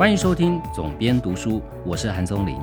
[0.00, 2.56] 欢迎收听总编读书，我是韩松林。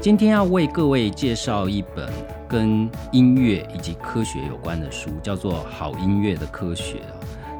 [0.00, 2.10] 今天要为各位介绍一本
[2.48, 6.94] 跟音乐以及科学有关的书，叫做《好音乐的科学》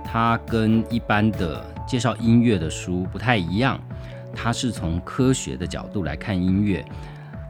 [0.03, 3.79] 它跟一般的介绍音乐的书不太一样，
[4.35, 6.83] 它是从科学的角度来看音乐。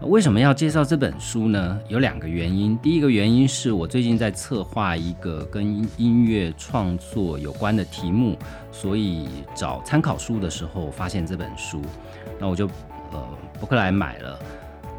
[0.04, 1.78] 为什么要介绍这本书呢？
[1.88, 2.76] 有两个原因。
[2.78, 8.36] 第一个原因是我最近在策划一个跟音乐创作有关的题目，
[8.72, 11.80] 所以找参考书的时候发现这本书，
[12.40, 12.66] 那我就
[13.12, 13.28] 呃
[13.60, 14.38] 博客来买了。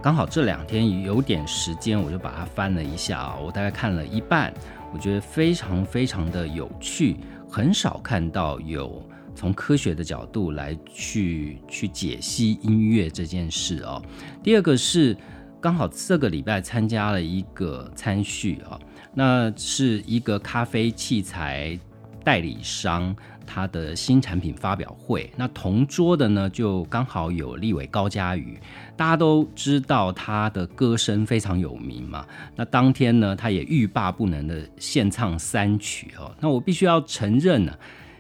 [0.02, 3.36] 刚好这两天有点时间，我就把它翻了一下啊。
[3.44, 4.54] 我大概看了一半，
[4.94, 7.18] 我觉得非常非常的有趣，
[7.50, 9.02] 很少看到有。
[9.36, 14.02] 从科学的角度来去去解析音乐这件事哦。
[14.42, 15.16] 第二个是
[15.60, 18.80] 刚好这个礼拜参加了一个参叙啊，
[19.14, 21.78] 那是一个咖啡器材
[22.24, 25.30] 代理商他的新产品发表会。
[25.36, 28.60] 那同桌的呢就刚好有立伟高佳宇，
[28.96, 32.26] 大家都知道他的歌声非常有名嘛。
[32.56, 36.34] 那当天呢他也欲罢不能的献唱三曲哦。
[36.40, 37.74] 那我必须要承认呢，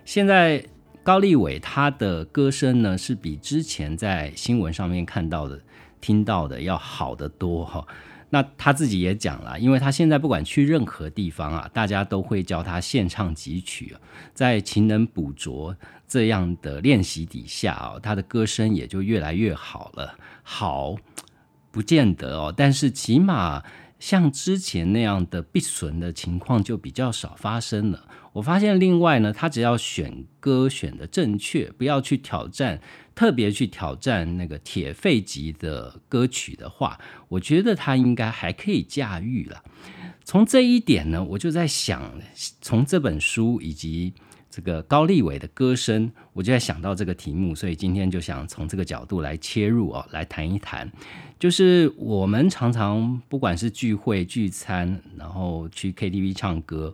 [0.05, 0.63] 现在。
[1.03, 5.61] 高立伟他的歌声呢，是比之前在新闻上面看到的、
[5.99, 7.85] 听到的要好得多哈。
[8.29, 13.93] 那他自己也讲了，因为他现在不管去任何地方啊，大家都会教他现唱几曲，
[14.33, 15.75] 在勤能补拙
[16.07, 20.17] 这样的练习底下啊，他的歌声也就越来越好了。
[20.41, 20.95] 好，
[21.69, 23.61] 不见得哦，但是起码
[23.99, 28.07] 像之前那样的必损的情况就比较少发生了。
[28.33, 32.81] 我发现，另外呢，他只要选歌选的正确，不要去挑战，
[33.13, 39.63] 特别去挑战那个铁肺级的歌曲的话，我觉得他应该还可以驾驭了。
[40.25, 42.11] 从这一点呢，我就在想，
[42.59, 44.11] 从这本书以及
[44.49, 50.91] 这个高立伟的歌声，我就在想到这个题目，所以今天就想从这个角度来切入哦，来谈一谈，
[51.37, 56.91] 就是我们常常不管是聚会聚餐，然后去 KTV 唱歌。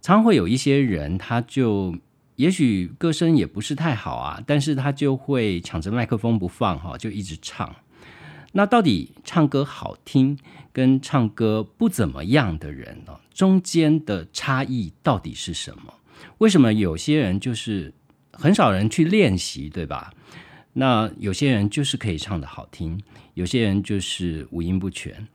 [0.00, 1.96] 常会有一些人，他就
[2.36, 7.74] 也许歌声也不是太好啊，但是他就会抢着麦克风不放哈，就一直唱。
[8.52, 10.38] 那到底唱歌好听
[10.72, 15.94] 跟唱歌不怎么样的人呢，中间的差异到底是什么？
[16.38, 17.92] 为什么有些人就是
[18.32, 20.12] 很少人去练习，对吧？
[20.72, 23.00] 那有些人就是可以唱的好听，
[23.34, 25.26] 有些人就是五音不全。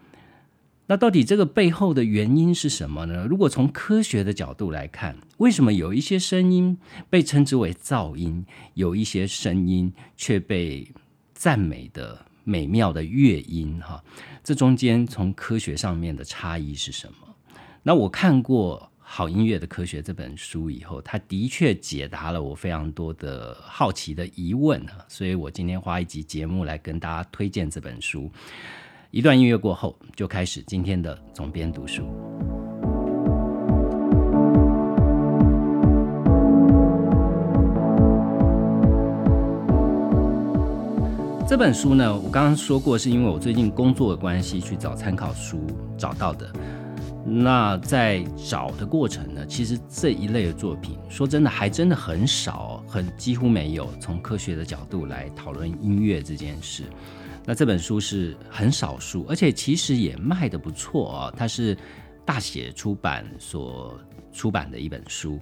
[0.86, 3.26] 那到底这个背后的原因是什么呢？
[3.26, 6.78] 如果从科学的角度来看，为什么有一些声音
[7.10, 10.86] 被称之为噪音，有一些声音却被
[11.34, 13.80] 赞美的美妙的乐音？
[13.82, 14.04] 哈，
[14.44, 17.34] 这中间从科学上面的差异是什么？
[17.82, 28.30] 那我看过《好音乐的科学》这本书以后，它的确解答了我非常多的好奇的疑问所以我今天花一集节目来跟大家推荐这本书。
[29.14, 32.02] 一段音乐过后，就开始今天的总编读书。
[41.48, 45.60] 这本书呢，我刚刚说过，是因为我最近工作的关系去找参考书
[45.96, 46.52] 找到的。
[47.24, 56.86] 那在找的过程呢，其实这一类的作品，说真的，还真的很少，很几乎没有从科学的角度来讨论音乐这件事。
[57.46, 61.34] 那这本书是很少数，而且其实也卖的不错啊。
[61.36, 61.78] 它是
[62.26, 64.00] 大写出版所
[64.32, 65.40] 出版的一本书，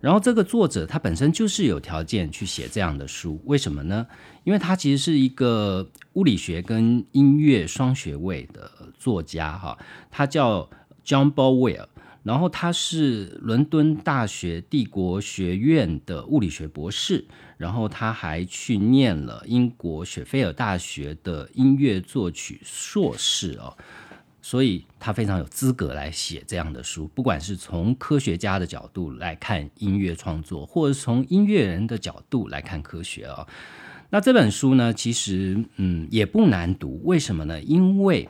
[0.00, 4.06] 然后这个作者他本身就是有条件去写这样的书，为什么呢？
[4.44, 9.78] 因为他其实是一个物理学跟音乐双学位的作家哈，
[10.10, 10.68] 他叫
[11.04, 11.86] John Bowell。
[12.24, 17.24] 然后他是伦敦大学帝国学院的物理学博士，
[17.58, 23.76] 然后他还去念了英国雪菲尔大学的音乐作曲硕士哦，
[24.40, 27.06] 所以他非常有资格来写这样的书。
[27.14, 33.46] 不管是从科学家的角度来看音乐创作，或者从音乐人的角度来看科学哦，
[34.08, 37.02] 那这本书呢，其实嗯也不难读。
[37.04, 37.60] 为什么呢？
[37.60, 38.26] 因为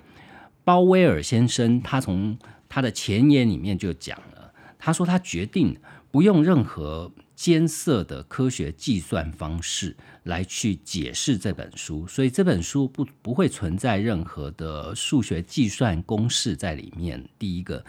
[0.64, 2.36] 鲍威尔先生他从
[2.68, 5.76] 他的前言里面就讲了，他说他决定
[6.10, 17.28] 不用任何艰涩的科学计算方式来去解释这本书，所以这本书不不会存在任何的数学计算公式在里面。
[17.38, 17.84] 第一个，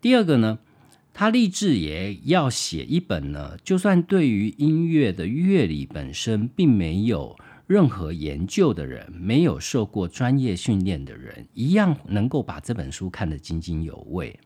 [0.00, 0.58] 第二个呢，
[1.14, 7.38] 他立志也要写一本呢，就算对于音乐的乐理本身并没有
[7.70, 14.36] 任何研究的人，没有受过专业训练的人，一样能够把这本书看得津津有味。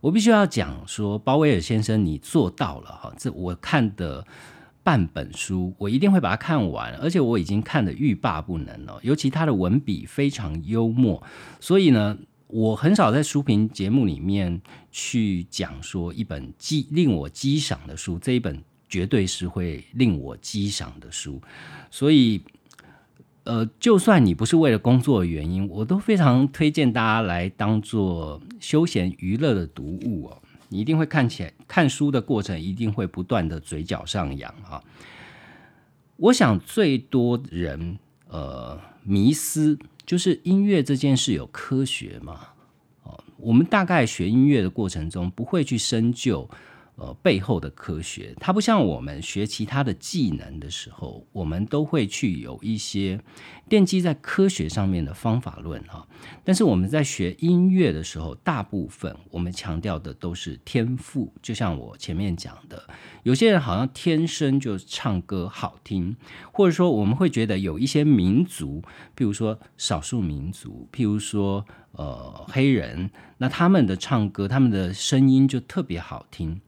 [0.00, 3.14] 我必须要讲说，鲍威尔先生，你做到了哈！
[3.16, 4.26] 这我看的
[4.82, 8.98] 半本书，我一定会把它看完，而且我已经看得欲罢不能了。
[9.02, 11.22] 尤其他的文笔非常幽默，
[11.60, 12.18] 所以呢，
[12.48, 14.60] 我很少在书评节目里面
[14.90, 18.60] 去讲说一本激令我激赏的书，这一本
[18.90, 21.40] 绝对是会令我激赏的书。
[21.90, 22.42] 所以，
[23.44, 30.42] 呃，就算你不是为了工作的原因，我都非常推荐大家来当做休闲娱乐的读物哦。
[30.68, 34.82] 你一定会看起来看书的过程，一定会不断的嘴角上扬啊！
[36.16, 37.98] 我想最多人
[38.28, 42.48] 呃迷思就是音乐这件事有科学吗？
[43.02, 46.48] 哦，我们大概学音乐的过程中不会去深究。
[47.00, 53.18] 呃，背后的科学，它不像我们学其他的技能的时候，我们都会去有一些
[53.70, 56.06] 奠基在科学上面的方法论哈。
[56.44, 61.32] 但是我们在学音乐的时候，大部分我们强调的都是天赋。
[61.40, 62.84] 就像我前面讲的，
[63.22, 66.14] 有些人好像天生就唱歌好听，
[66.52, 68.82] 或者说我们会觉得有一些民族，
[69.16, 76.60] 譬如说少数民族，譬如说呃黑人，那他们的唱歌，他们的声音就特别好听。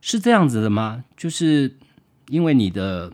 [0.00, 1.04] 是这样子的吗？
[1.16, 1.76] 就是
[2.28, 3.12] 因为你的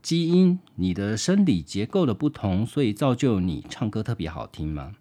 [0.00, 4.92] 基因、你的生理结构的不同，所以造就你唱歌特别好听吗？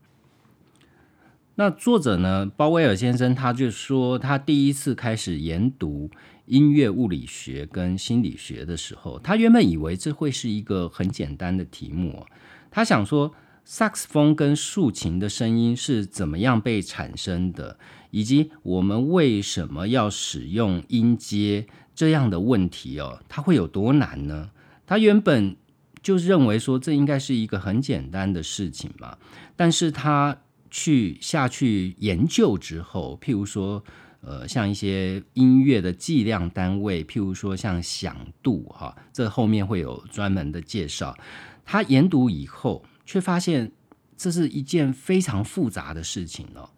[1.55, 6.09] 那作者呢，鲍威尔先生他就说，他第一次开始研读
[6.45, 12.25] 音乐物理学跟心理学的时候，他原本以为这会是一个很简单的题目，
[12.71, 13.33] 他想说。
[13.69, 17.77] 萨克斯风跟竖琴的声音是怎么样被产生的，
[18.11, 24.49] 以及我们为什么要使用音阶这样的问题哦，它会有多难呢？
[24.85, 25.55] 他原本
[26.01, 29.17] 就认为说这应该是一个很简单的事情嘛，
[29.55, 30.37] 但是他
[30.69, 33.83] 去下去研究之后，譬如说，
[34.21, 41.17] 呃，像一些音乐的计量单位，譬如说像响度哈，这后面会有专门的介绍。
[41.65, 42.83] 他研读以后。
[43.09, 43.71] 却发现
[44.17, 46.69] 这是一件非常复杂的事情哦。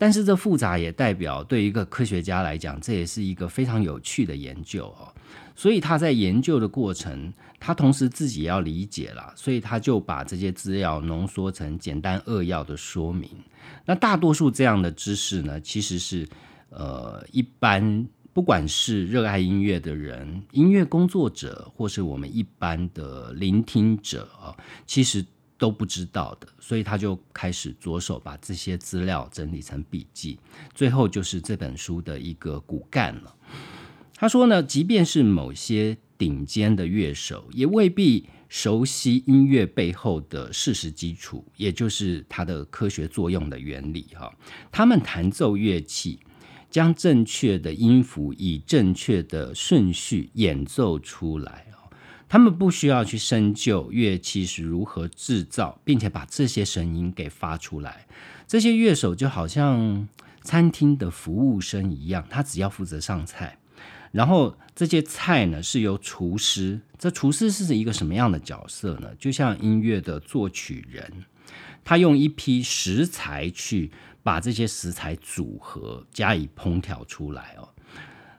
[0.00, 5.12] 但是这复杂也代表对一个科学家来讲，这也是一个非常有趣的研究哦。
[5.54, 13.28] 所以他在研究的过程，他同时自己要理解了，所以他就把这些资料浓缩成简单扼要的说明。
[13.84, 16.26] 那大多数这样的知识呢，其实是
[16.70, 24.56] 呃一般不管是热爱音乐的人、音乐工作者，或是我们一般的聆听者啊，
[24.86, 25.22] 其实。
[25.60, 30.38] 都不知道的，所以他就开始着手把这些资料整理成笔记，
[30.74, 33.36] 最后就是这本书的一个骨干了。
[34.14, 44.06] 他说呢，即便是某些顶尖的乐手，也未必熟悉音乐背后的事实基础，也就是它的科学作用的原理。
[44.14, 44.34] 哈，
[44.72, 46.18] 他们弹奏乐器，
[46.70, 51.66] 将正确的音符以正确的顺序演奏出来。
[52.30, 58.06] 他们不需要去深究乐器是如何制造，并且把这些声音给发出来。
[58.46, 60.08] 这些乐手就好像
[60.40, 63.58] 餐厅的服务生一样，他只要负责上菜，
[64.12, 66.80] 然后这些菜呢是由厨师。
[66.96, 69.10] 这厨师是一个什么样的角色呢？
[69.18, 71.24] 就像音乐的作曲人，
[71.82, 73.90] 他用一批食材去
[74.22, 77.68] 把这些食材组合加以烹调出来哦。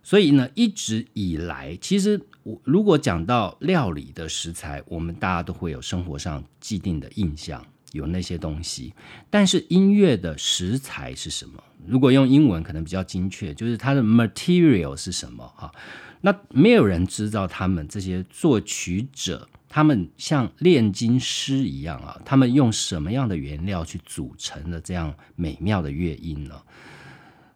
[0.03, 8.93] 所以呢，一直以来，其实我如果讲到料理的食材，我们大家都会有生活上既定的印象，有那些东西。
[9.29, 11.63] 但是音乐的食材是什么？
[11.87, 15.47] 如果用英文可能比较精确，就是它的 material 是什么？
[15.55, 15.71] 哈，
[16.21, 26.61] 那没有人知道他们这些作曲者，他们像炼金师一样啊，他们用什么样的原料去组成了这样美妙的乐音呢？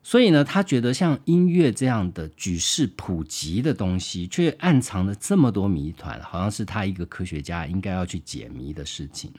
[0.07, 9.33] 所以呢，他觉得像音乐这样的举世普及的东西，却暗藏了这么多谜团，好像是他一个科学家应该要去解谜的事情。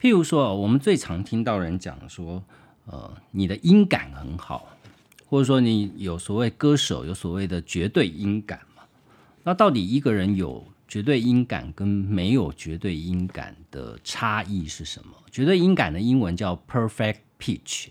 [0.00, 2.42] 譬如说，我们最常听到人讲说，
[2.86, 4.76] 呃，你的音感很好，
[5.26, 8.82] 或者说你有所谓歌手有所谓的绝对音感嘛？
[9.44, 15.14] 那到底一个人有绝对音感跟没有绝对音感的差异是什么？
[15.30, 17.86] 绝对音感的英文叫 perfect pitch。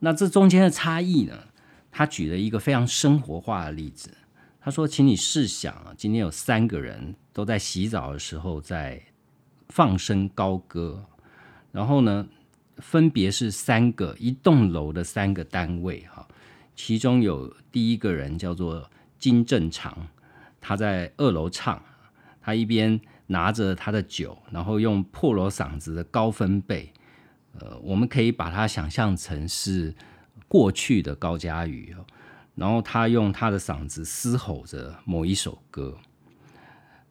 [0.00, 1.38] 那这中间的差异呢？
[1.92, 4.10] 他举了一个非常生活化的例子。
[4.60, 9.02] 他说：“请你试想啊，今天有三个人都在洗澡的时候在
[9.68, 11.04] 放声高歌，
[11.72, 12.26] 然后呢，
[12.76, 16.26] 分别是三个一栋楼的三个单位哈。
[16.76, 20.08] 其中有第一个人叫做金正常，
[20.60, 21.82] 他在二楼唱，
[22.40, 26.92] 他一边拿着他的酒，然后用破锣嗓子的高分贝。”
[27.58, 29.94] 呃，我们可以把它想象成是
[30.46, 32.04] 过去的高佳宇哦，
[32.54, 35.96] 然后他用他的嗓子嘶吼着某一首歌。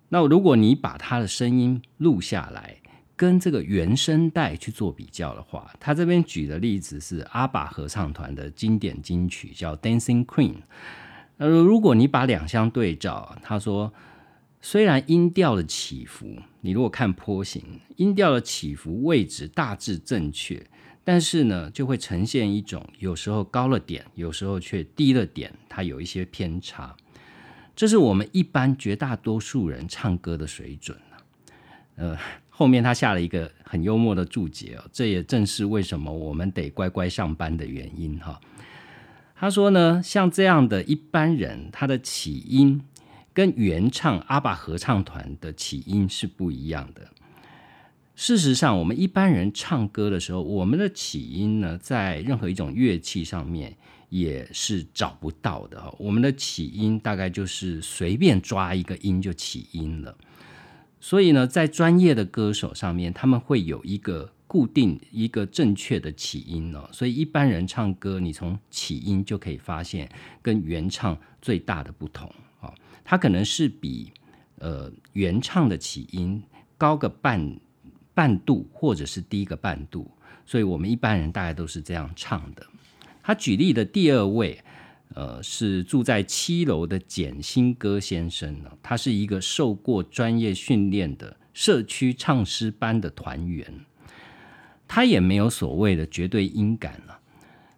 [0.09, 2.77] 那如果你把他的声音录下来，
[3.15, 10.53] 跟这个原声带去做比较的话，他这边举的例子是阿爸合唱团的经典金曲叫《Dancing Queen》。
[11.37, 13.93] 那，如果你把两相对照，他说，
[14.61, 17.63] 虽然音调的起伏，你如果看波形，
[17.95, 20.61] 音调的起伏位置大致正确，
[21.03, 26.95] 但是呢，就会呈现一种有时候高了点，有时候却低了点，它有一些偏差。
[27.75, 30.97] 这是我们一般绝大多数人唱歌的水准
[31.95, 32.17] 呃，
[32.49, 38.39] 后面他下了一个很幽默的注解哦，这也正是为什么我们得乖乖上班的原因哈。
[39.35, 42.81] 他说呢，像这样的一般人，他的起音
[43.39, 47.07] 跟原唱阿爸合唱团的起音是不一样的。
[48.13, 53.77] 事实上，我们一般人唱歌的时候，我们的起音呢，在任何一种乐器上面。
[54.09, 60.17] 也是找不到的哈，我们的起音大概就是随便抓一个音就起音了，
[60.99, 66.89] 所以呢，在专业的歌手上面，他们会有一个固定、一个正确的起音哦。
[66.91, 70.09] 所以一般人唱歌，你从起音就可以发现
[70.41, 72.33] 跟原唱最大的不同，
[73.09, 74.13] 它可能是比
[74.59, 76.43] 呃原唱的起音
[76.77, 77.59] 高个半
[78.13, 80.11] 半度，或者是低个半度，
[80.45, 82.63] 所以我们一般人大概都是这样唱的。
[83.23, 84.61] 他举例的第二位，
[85.15, 88.69] 呃，是住在七楼的简新歌先生呢。
[88.83, 93.73] 他是一个受过专业训练的社区唱诗班的团员，
[94.87, 97.19] 他也没有所谓的绝对音感了。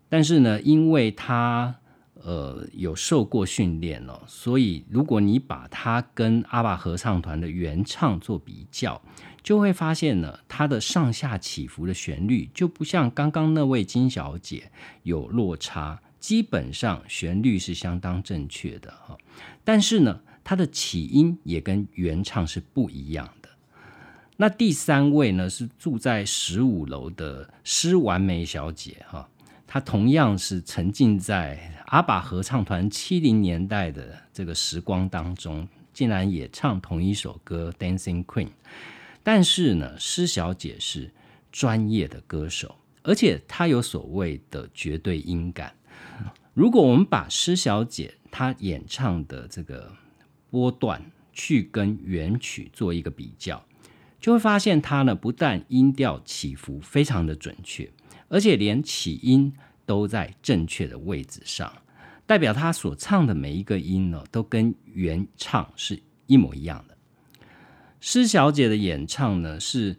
[0.09, 1.79] 但是呢，因为他
[2.23, 9.01] 呃有受过训练了，所以如果你把它跟阿爸合唱团的原唱做比较。
[9.43, 19.17] 就会发现呢，它的上下起伏的旋律就不像刚刚那位金小姐有落差，基本上旋律是相当正确的哈。
[19.63, 23.49] 但是呢，它的起音也跟原唱是不一样的。
[24.37, 29.27] 那第三位呢，是住在十五楼的施完美小姐哈，
[29.73, 38.47] 她同样是沉浸在阿爸合唱团七零年代的这个时光当中，竟然也唱同一首歌《Dancing Queen》。
[39.23, 41.09] 但是呢，施小姐是
[41.53, 45.73] 专业的歌手，而且她有所谓的绝对音感。
[46.53, 49.89] 如果我们把施小姐她演唱的这个
[50.49, 51.01] 波段
[51.31, 53.63] 去跟原曲做一个比较，
[54.19, 57.89] 就会发现她呢不但音调起伏非常的准确，
[58.31, 59.53] 而且连起音
[59.85, 61.69] 都在正确的位置上，
[62.25, 66.95] 代表他所唱的每一个音呢都跟原唱是一模一样的。
[67.99, 69.97] 施小姐的演唱呢，是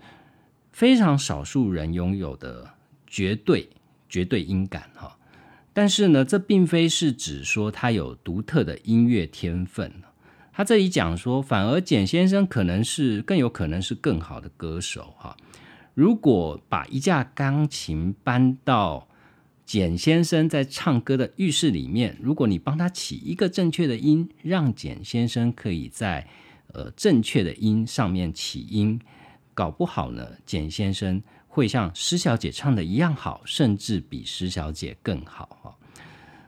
[0.73, 2.71] 非常少数人拥有的
[3.07, 3.69] 绝对
[4.09, 5.19] 绝对音感哈。
[5.75, 9.93] 但是呢，这并非是指说他有独特的音乐天分。
[10.55, 15.37] 他这里讲说，反而简先生可能是更有可能是更好的歌手哈。
[15.95, 19.09] 如果把一架钢琴搬到
[19.65, 26.27] 简先生在唱歌的浴室里面，如果你帮他起一个正确的音，让简先生可以在
[26.73, 28.99] 呃，正确的音上面起音，
[29.53, 35.77] 搞不好呢，简先生会像施小姐唱的一样好，甚至比施小姐更好哈。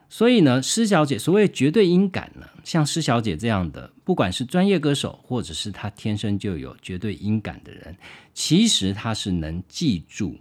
[0.08, 7.96] 所以呢，施小姐所谓绝对音感呢，像施小姐这样的，不管是专业歌手，或者是他天生就有绝对音感的人，
[8.34, 10.38] 其实他是能记住，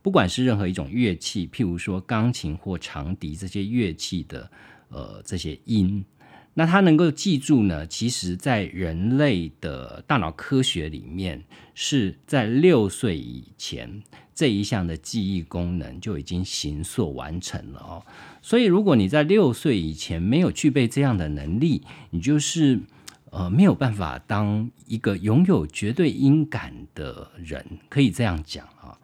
[0.00, 4.50] 不管是任何一种乐器，譬如说钢琴或长笛这些乐器的
[4.88, 6.04] 呃这些音。
[6.52, 7.86] 那他能够记住呢？
[7.86, 11.42] 其实，在人类的大脑科学里面，
[11.74, 14.02] 是在六岁以前
[14.34, 18.04] 这一项的记忆功能就已经形塑完成了哦。
[18.42, 22.80] 所以，如果你在六岁以前没有具备这样的能力，你就是
[23.30, 28.98] 呃没有办法当一个拥有绝对音感的人，可以这样讲啊。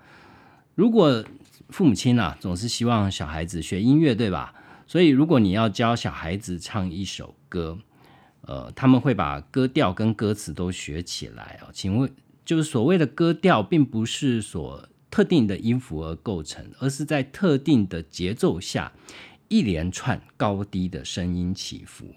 [0.75, 1.25] 如果
[1.71, 4.55] 父母亲啊总是希望小孩子学音乐，对吧？
[4.89, 7.77] 所以，如果你要教小孩子唱一首歌，
[8.43, 11.69] 呃，他们会把歌调跟歌词都学起来哦。
[11.73, 12.09] 请问，
[12.45, 18.93] 就是所谓的歌调，并不是所特定的音符而构成，而是在特定的节奏下
[19.49, 22.15] 一连串高低的声音起伏。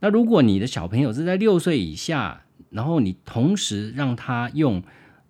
[0.00, 4.82] 那如果你的小朋友是在六岁以下，然后你同时让他用。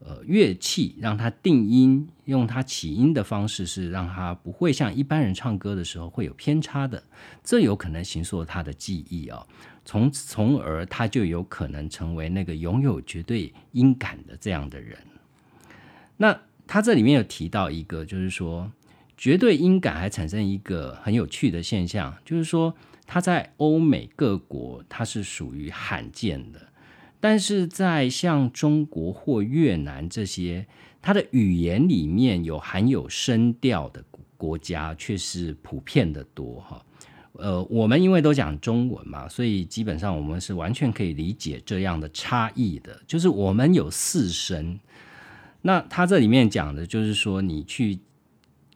[0.03, 7.05] 呃，乐器让他定音，用他起音的方式是让他不会像一般人唱歌的时候会有偏差的，
[7.45, 9.47] 这有可能形塑他的记忆啊，
[9.85, 14.97] 从从而他就有可能成为那个拥有绝对音感的这样的人。
[16.17, 18.73] 那他这里面有提到一个，就是说
[19.19, 22.75] 绝对音感还产生一个很有趣的现象，就是说
[23.13, 26.61] 它在欧美各国它是属于罕见的。
[27.19, 30.65] 但是在像中国或越南这些，
[31.03, 34.01] 它的语言里面有含有声调的
[34.37, 36.81] 国家，却是普遍的多哈。
[37.33, 43.03] 呃，我们因为都讲中文嘛，所以基本上我们是完全可以理解这样的差异的。
[43.09, 44.79] 就是我们有四声，
[45.63, 47.99] 那它这里面讲的就是说，你去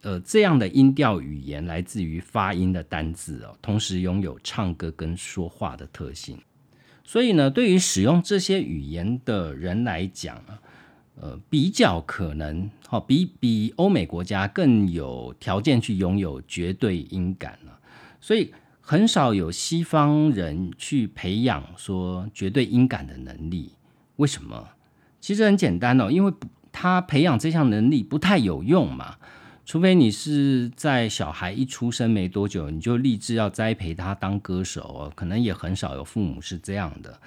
[0.04, 6.38] 呃这样的音调语言来自于发音的单字哦，同时拥有唱歌跟说话的特性。
[7.02, 10.60] 所以呢，对于使用这些语言的人来讲啊，
[11.20, 17.78] 呃，比较可能好比比欧美国家更有条件去拥有绝对音感了。
[18.20, 23.72] 所以很少有西方人去培养说绝对音感的能力，
[24.16, 24.68] 为什么？
[25.20, 26.32] 其实很简单哦，因为
[26.70, 29.16] 他培养这项能力不太有用嘛。
[29.64, 37.18] 除非你是在小孩一出生没多久，你就立志要栽培他当歌手哦，可能也很少有父母是这样的。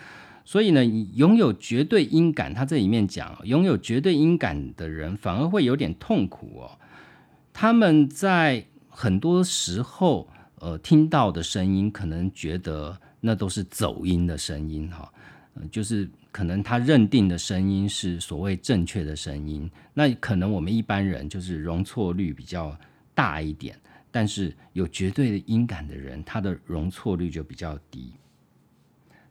[0.45, 6.77] 所以呢，拥有绝对音感，他这里面讲，拥有绝对音感的人反而会有点痛苦哦。
[7.51, 10.27] 他们在很多时候。
[10.59, 15.07] 呃，听到的声音可能觉得那都是走音的声音哈，
[15.71, 22.77] 就是可能他认定的声音是所谓正确的声音，那可能我们一般人就是容错率比较
[23.15, 23.75] 大一点，
[24.11, 28.13] 但是有绝对的音感的人，他的容错率就比较低。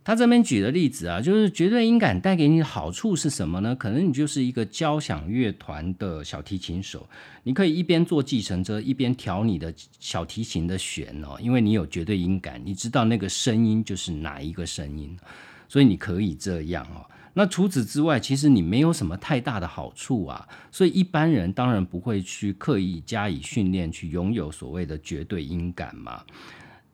[0.02, 3.76] 他这边举的例子啊，就是绝对音感带给你的好处是什么呢？
[3.76, 7.08] 可能你就是一个交响乐团的小提琴手，
[7.44, 15.16] 你可以一边坐计程车一边调你的小提琴的弦哦，因为你有绝对音感，你知道那个声音就是哪一个声音，
[15.68, 17.04] 所以你可以这样哦。
[17.34, 26.22] 那除此之外，其实你没有什么太大的好处啊，所以一般人当然不会去刻意加以训练去拥有所谓的绝对音感嘛。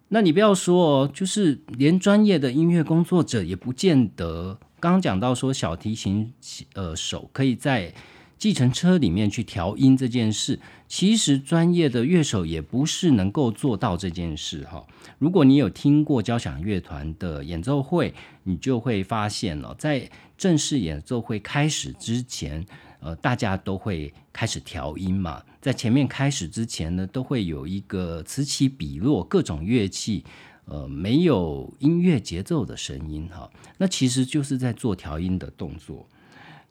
[0.09, 4.59] 那你不要说哦，就是连专业的音乐工作者也不见得。
[4.81, 6.33] 刚刚讲到说小提琴
[6.75, 7.95] 呃手可以在
[8.43, 14.85] 计程车里面去调音这件事，其实专业的乐手也不是能够做到这件事哈。
[15.21, 22.67] 如果你有听过交响乐团的演奏会，你就会发现了，在正式演奏会开始之前。
[22.99, 30.25] 呃，大家都会开始调音嘛，在前面开始之前呢，都会有一个此起彼落各种乐器，
[30.65, 36.09] 呃，没有音乐节奏的声音哈，那其实就是在做调音的动作。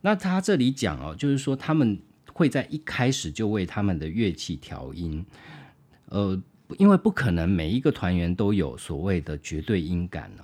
[0.02, 2.00] 那他这里讲哦，就是说他们
[2.34, 5.26] 会在一开始就为他们的乐器调音，
[6.06, 6.42] 呃，
[6.78, 10.44] 因为不可能每一个团员都有所谓的绝对音感呢。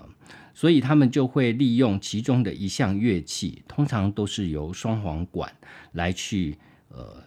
[0.54, 5.54] 所以他们就会利用其中的一项乐器，通常都是由双簧管
[5.92, 6.58] 来去
[6.90, 7.24] 呃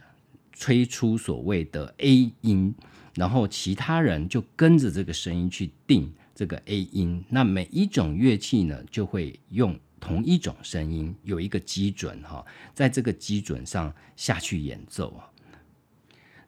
[0.53, 2.75] 吹出所谓的 A 音，
[3.15, 7.25] 然后其他人就跟着这个声音去定这个 A 音。
[7.29, 15.31] 那每一种乐器呢，就会用同一种声音，有一个基准哈，在这个基准上下去演奏啊。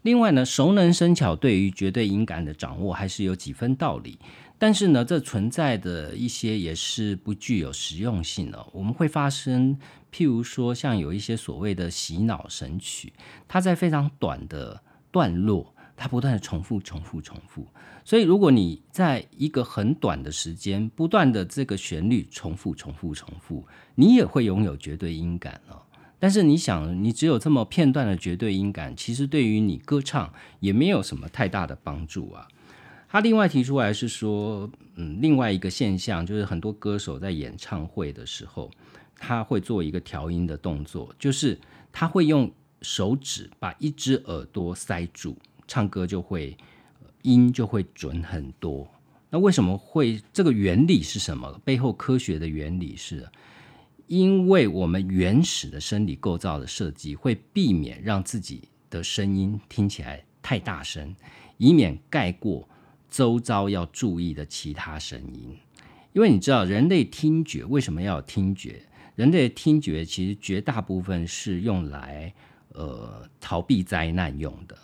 [0.03, 4.19] 另外呢，熟能生巧对于绝对音感的掌握还是有几分道理。
[4.59, 8.65] 但是呢，这存在的一些也是不具有实用性的。
[8.73, 9.77] 我们会发生，
[10.13, 13.13] 譬如说，像有一些所谓的洗脑神曲，
[13.49, 15.72] 它在非常短的段落，
[16.03, 17.65] 它不断的重复、重复、重复。
[18.05, 25.81] 所以，如果你在一个很短的时间，不断的这个旋律重复、重复、重复，你也会拥有绝对音感哦。
[26.19, 32.49] 但是，你想，你只有这么片段的绝对音感，其实对于你歌唱也没有什么太大的帮助啊。
[33.09, 38.69] 他另外提出来是说，嗯，另外一个现象就是很多歌手在演唱会的时候，
[39.17, 41.57] 他会做一个调音的动作，就是
[41.93, 45.37] 他会用手指把一只耳朵塞住，
[45.73, 46.55] 唱歌就会
[47.23, 48.87] 音就会准很多。
[49.31, 51.51] 那为什么会这个原理是什么？
[51.65, 53.27] 背后科学的原理是，
[54.07, 61.17] 因为我们原始的生理构造的设计会避免让自己的声音听起来太大声，
[61.57, 62.69] 以免盖过。
[63.09, 65.57] 周遭要注意的其他声音，
[66.13, 68.83] 因为你知道人类听觉为什么要有听觉？
[69.17, 72.33] 人类的听觉其实绝大部分是用来
[72.73, 74.77] 呃逃避灾难用的，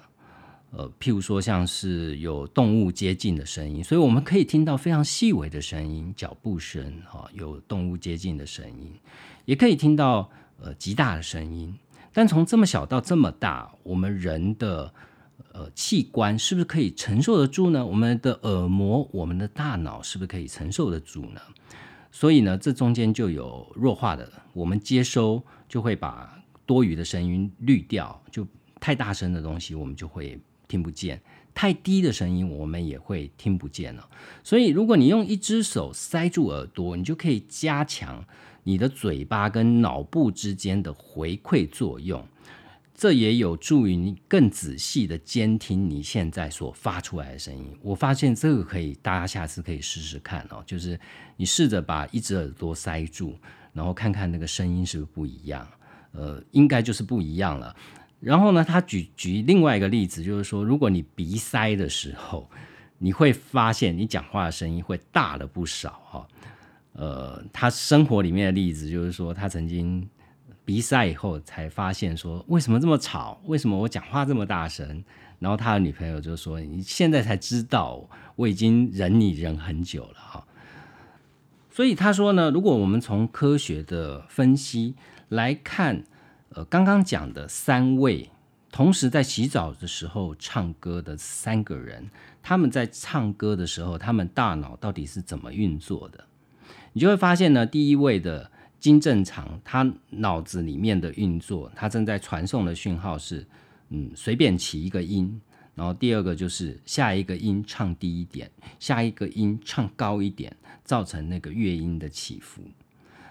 [0.71, 8.93] 呃，譬如说像是有动物接近的声音，所以我们可以听到非常细微的声音，脚步声哈，有动物接近的声音，
[9.45, 11.75] 也可以听到呃极大的声音。
[12.13, 14.93] 但从这么小到这么大，我们人的。
[15.53, 17.85] 呃，器官是不是可以承受得住呢？
[17.85, 21.41] 我们的耳膜、我们的大脑是不是可以承受得住呢？
[22.13, 28.47] 所以呢，这中间就有弱化的，我们接收就会把多余的声音滤掉，就
[28.79, 31.21] 太大声的东西我们就会听不见，
[31.55, 34.09] 太低的声音我们也会听不见了。
[34.45, 38.25] 所以，如果你用一只手塞住耳朵，你就可以加强
[38.63, 42.25] 你的嘴巴跟脑部之间的回馈作用。
[42.95, 47.65] 这也有助于你更仔细的监听你现在所发出来的声音。
[47.81, 50.61] 我发现这个可以，大家下次可以试试看哦。
[50.67, 50.99] 就是
[51.37, 53.39] 你试着把一只耳朵塞住，
[53.73, 55.65] 然后看看那个声音是不是不一样。
[56.11, 57.77] 呃，应该就是不一样了。
[58.21, 62.51] 然后呢，他举举另外一个例子，就是说，如果你鼻塞的时候，
[62.99, 66.29] 你会发现你讲话的声音会大了不少哈。
[66.93, 70.09] 呃，他生活里面的例子就是说，他曾经。
[70.65, 73.41] 鼻塞以后才发现说为什么这么吵？
[73.47, 75.03] 为什么我讲话这么大声？
[75.39, 80.47] 然后他的女朋友就说：“你现在才知道，我已经忍你忍很久了哈。”
[81.73, 84.95] 所以他说呢，如果我们从科学的分析
[85.31, 86.05] 来看，
[86.51, 88.31] 呃，刚刚讲的三位
[88.71, 92.11] 同时在洗澡的时候唱歌的三个人，
[92.43, 96.25] 他们在唱歌的时候，他们大脑到底是怎么运作的？
[96.93, 98.51] 你就会发现呢，第一位的。
[98.81, 103.45] 金正常，他脑子里面的运作，他正在传送的讯号是，
[103.89, 105.41] 嗯，随便起一个音，
[105.75, 112.63] 然后第二个就是下一个音唱低一点，下一个音唱高一点，造成那个乐音的起伏。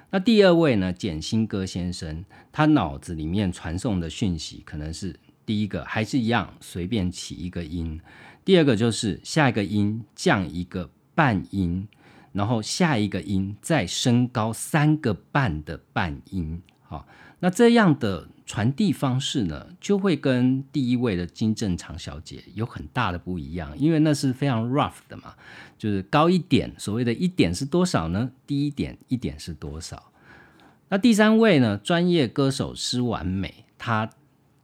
[0.10, 8.00] 那第二位呢，简新哥先生，他脑子里面传送的讯息可能是第一个还是一样，随便起一个音，
[8.44, 11.88] 第二个就是下一个音降一个半音。
[12.34, 17.08] 然后下一个音再升高三个半的半音，好，
[17.40, 25.36] 那这样的传递方式呢，就会跟第一位的金正常小姐有很大的不一样，因为那是非常 rough 的嘛，
[25.78, 28.32] 就是高一点，所谓的一点是多少呢？
[28.48, 30.12] 低一点一点是多少？
[30.88, 34.10] 那第三位呢，专业歌手施完美，他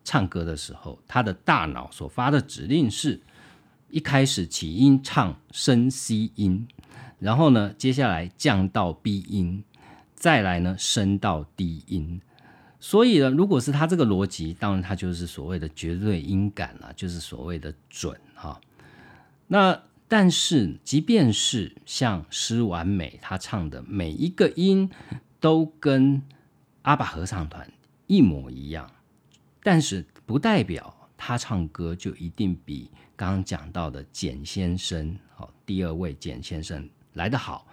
[0.06, 3.22] 唱歌的时候，他的大脑所发的指令是
[3.89, 6.65] 一开始起音唱升 C 音。
[7.19, 9.65] 然后呢，接下来降到 B 音，
[10.15, 12.22] 再来呢升到低音。
[12.84, 18.60] 所以呢，如果是他这个逻辑，当然他就是所谓的绝对音感了，就是所谓的准哈。
[19.48, 24.89] 那但是，即便是像施完美他唱的每一个音
[25.39, 26.22] 都跟
[26.82, 27.72] 阿爸合唱团
[28.06, 28.91] 一模一样，
[29.63, 36.89] 但是不代表他唱歌就一定比刚刚讲到的简先生，好，第二位简先生。
[37.13, 37.65] 来得好，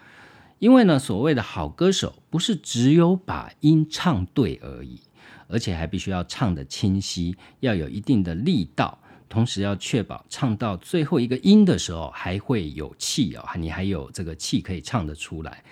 [0.61, 5.01] 因为呢，所谓的好歌手不是只有把音唱对而已，
[5.49, 15.65] 而且还必须要唱得清晰，要有一定的力道，同时要确保唱到最后一个音的时候还会有气哦，你还有这个气可以唱得出来。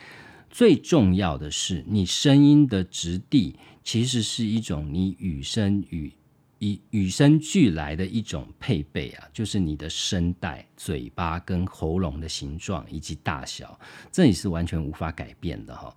[0.51, 6.14] 最重要的是，你声音的质地其实是一种你与声与。
[6.59, 13.79] 以与生俱来的一种配备啊，就是你的声带、嘴巴跟喉咙的形状以及大小，
[14.11, 15.94] 这也是完全无法改变的哈。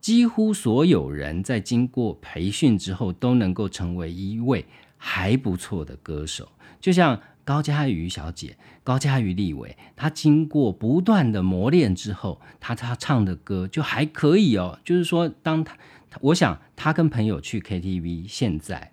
[0.00, 4.64] 几乎所有人在经过培训之后，都能够成为一位
[4.96, 6.48] 还不错的歌手。
[6.80, 14.78] 就像高佳瑜小姐、高佳瑜立伟，她经过不断的磨练之后，她她唱的歌就还可以哦。
[14.84, 15.76] 就是说，当她，
[16.20, 18.92] 我想她跟朋友去 KTV，现在。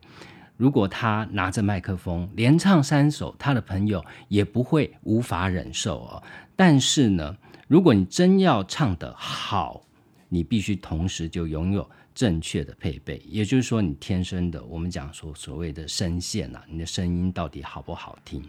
[0.56, 6.24] 如果他拿着麦克风连唱三首，他的朋友也不会无法忍受哦。
[6.56, 7.38] 但是呢，
[7.68, 9.82] 如果你真要唱得好，
[10.30, 18.44] 你必须同时就拥有正确的配备，也就是说，你天生的，我们讲说所谓的声线啊，你的声音到底好不好听？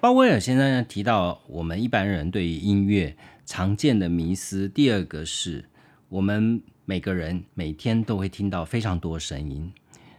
[0.00, 5.66] 鲍威尔先生呢提到，我们一般人对于音乐常见的迷思，第二个是
[6.08, 9.72] 我们每个人每天都会听到非常多声音。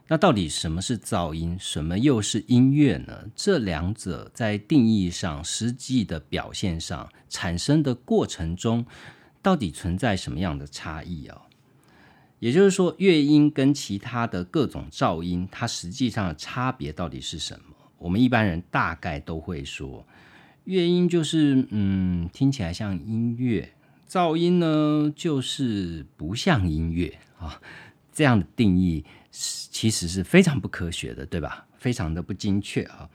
[0.10, 3.26] 那到底什么是噪音，什么又是音乐呢？
[3.36, 8.86] 这两者在定义上、实际的表现上、产生的过程中，
[9.41, 11.41] 到底存在什么样的差异啊？
[12.39, 17.76] 也就是说，乐音跟其他的各种噪音，它实际上的差别到底是什么？
[17.98, 20.08] 我们一般人大概都会说，
[20.63, 23.74] 乐音就是嗯，听起来像音乐；
[24.08, 27.60] 噪音呢，就是不像音乐啊。
[28.13, 29.04] 这样的定义。
[29.71, 31.67] 其实是非常不科学的，对吧？
[31.78, 33.08] 非常的不精确啊！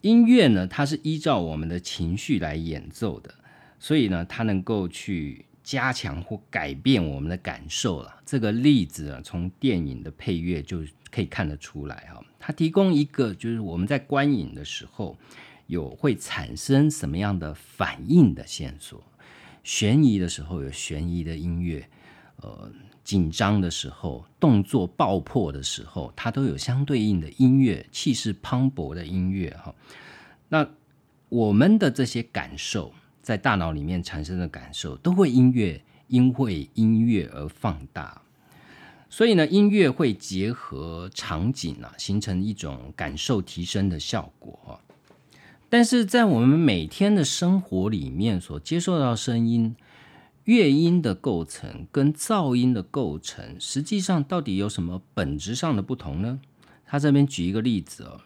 [0.00, 3.32] 音乐呢，它是依照我们的情绪来演奏的，
[3.78, 8.20] 所以呢，它能够去加强或改变我们的感受了。
[8.26, 12.18] 这个例子啊，从电影的配乐就可以看得出来啊。
[12.40, 15.16] 它提供一个，就是我们在观影的时候
[15.68, 19.00] 有会产生什么样的反应的线索。
[19.62, 21.88] 悬疑的时候有悬疑的音乐，
[22.42, 22.70] 呃。
[23.02, 29.74] 紧张的时候，动作爆破的时候，它都有相对应的音乐，气势磅礴的音乐哈。
[30.48, 30.68] 那
[31.28, 38.22] 我们的这些感受，在大脑里面产生的感受，都会音乐因为音乐而放大。
[39.08, 44.78] 所以呢，音乐会结合场景啊，形成一种感受提升的效果。
[45.68, 49.74] 但是在我们每天的生活里面所接受到声音，
[50.50, 56.40] 乐音的构成跟噪音的构成，实际上到底有什么本质上的不同呢？
[56.84, 58.20] 他这边举一个例子哦，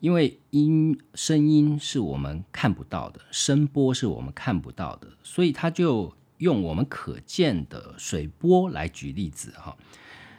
[0.00, 9.76] 因为音声音是我们看不到的，声波是我们看不到的，所以他就用我们可见的水波来举例子哈。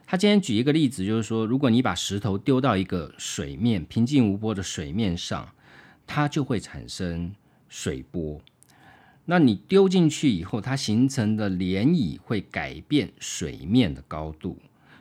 [0.07, 5.47] 他今天举一个例子，就是说，如果你把石头丢到一个水面平静无波的水面上，
[6.07, 7.31] 它就会产生
[7.69, 8.41] 水波。
[9.29, 14.57] 那你丢进去以后，它形成的涟漪会改变水面的高度，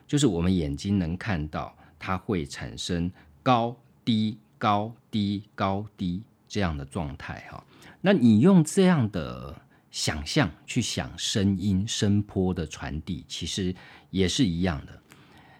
[0.06, 3.10] 就是我们眼睛能看到，它会产生
[3.42, 7.64] 高低高低高低这样的状态哈。
[8.00, 13.74] 那你用这样的想象去想声音声波的传递，其实。
[14.10, 14.98] 也是一样的。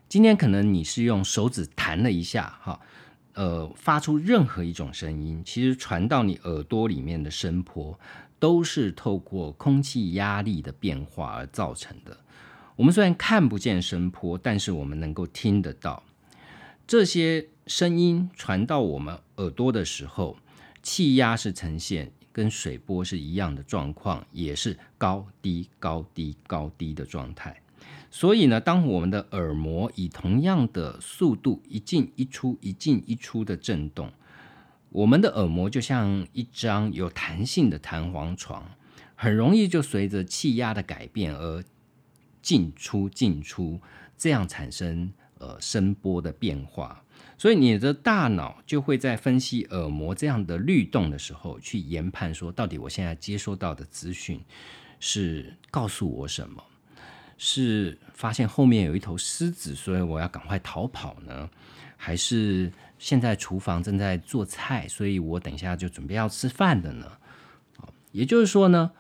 [0.09, 2.81] 今天可能你是用手指弹了一下，哈，
[3.35, 7.99] 呃，发出任何一种声音，其实传到你耳朵里面的声波，
[8.39, 12.17] 都是透过空气压力的变化而造成的。
[12.77, 16.03] 我们虽然看不见声波，但是我们能够听得到
[16.87, 20.37] 这些声音传到我们耳朵的时候，
[20.83, 27.61] 气压是呈现跟水波是一样的状况，也是高低高低高低的状态。
[28.11, 34.13] 所以呢，当我们的耳膜以同样的速度一进一出、一进一出的震动，
[34.97, 38.65] 我们的耳膜就像一张有弹性的弹簧床，
[39.15, 41.63] 很容易就随着气压的改变而
[42.41, 43.79] 进出、进出，
[44.17, 47.05] 这样产生呃声波的变化。
[47.37, 54.41] 所以你的大脑就会在分析耳膜这样的律动的时候，去研判说，到底我现在接收到的资讯
[54.99, 56.65] 是告诉我什么。
[57.37, 61.51] 是发现后面有一头狮子，所以我要赶快逃跑呢？
[61.99, 67.07] 还是现在厨房正在做菜，所以我等一下就准备要吃饭的呢？
[68.13, 68.91] 也就是说呢，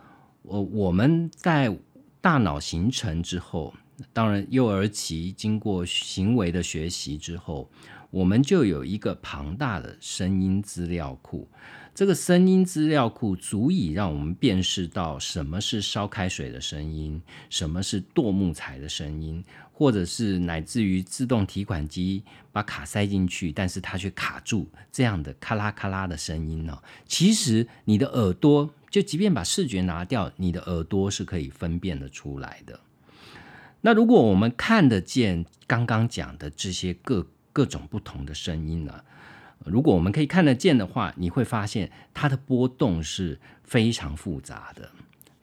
[0.42, 1.76] 我我们在
[2.20, 3.72] 大脑形成之后，
[4.12, 7.70] 当然幼儿期经过行为的学习之后，
[8.10, 11.48] 我们就有一个庞大的声音资料库。
[11.94, 19.42] 这个声音资料库足以让我们辨识到什么是烧开水的声音，什么是剁木材的声音，
[19.78, 26.82] 或者是乃至于自动提款机把卡塞进去，但是它却卡住这样的咔啦咔啦的声音呢？
[27.04, 32.80] 其实你的耳朵，就即便把视觉拿掉，你的耳朵是可以分辨得出来的。
[33.82, 39.04] 那如果我们看得见刚刚讲的这些各各种不同的声音呢？
[39.66, 44.90] 如果我们可以看得见的话，你会发现它的波动是非常复杂的。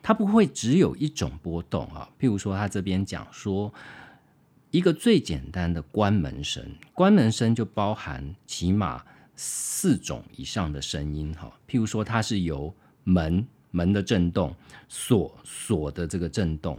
[0.02, 2.10] 它不会只有一种波动啊。
[2.20, 3.74] 譬如说，他这边讲说，
[4.74, 9.04] 一个最简单的关门声，关门声就包含起码
[9.36, 11.54] 四种以上的声音哈。
[11.70, 14.56] 譬如说，它是由门门的震动、
[14.90, 16.76] 锁锁的这个震动、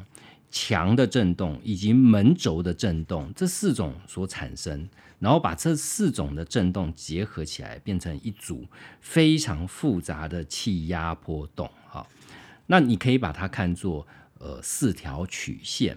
[0.51, 4.89] 墙的震动以及门轴的震动这四种所产生。
[5.21, 8.67] 然后把这四种的振动结合起来，变成一组
[9.01, 11.71] 非常复杂的气压波动。
[11.89, 12.05] 哈，
[12.67, 14.05] 那你可以把它看作
[14.41, 15.97] 呃四条曲线。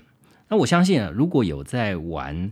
[0.50, 2.52] 那我相信啊，如果有在玩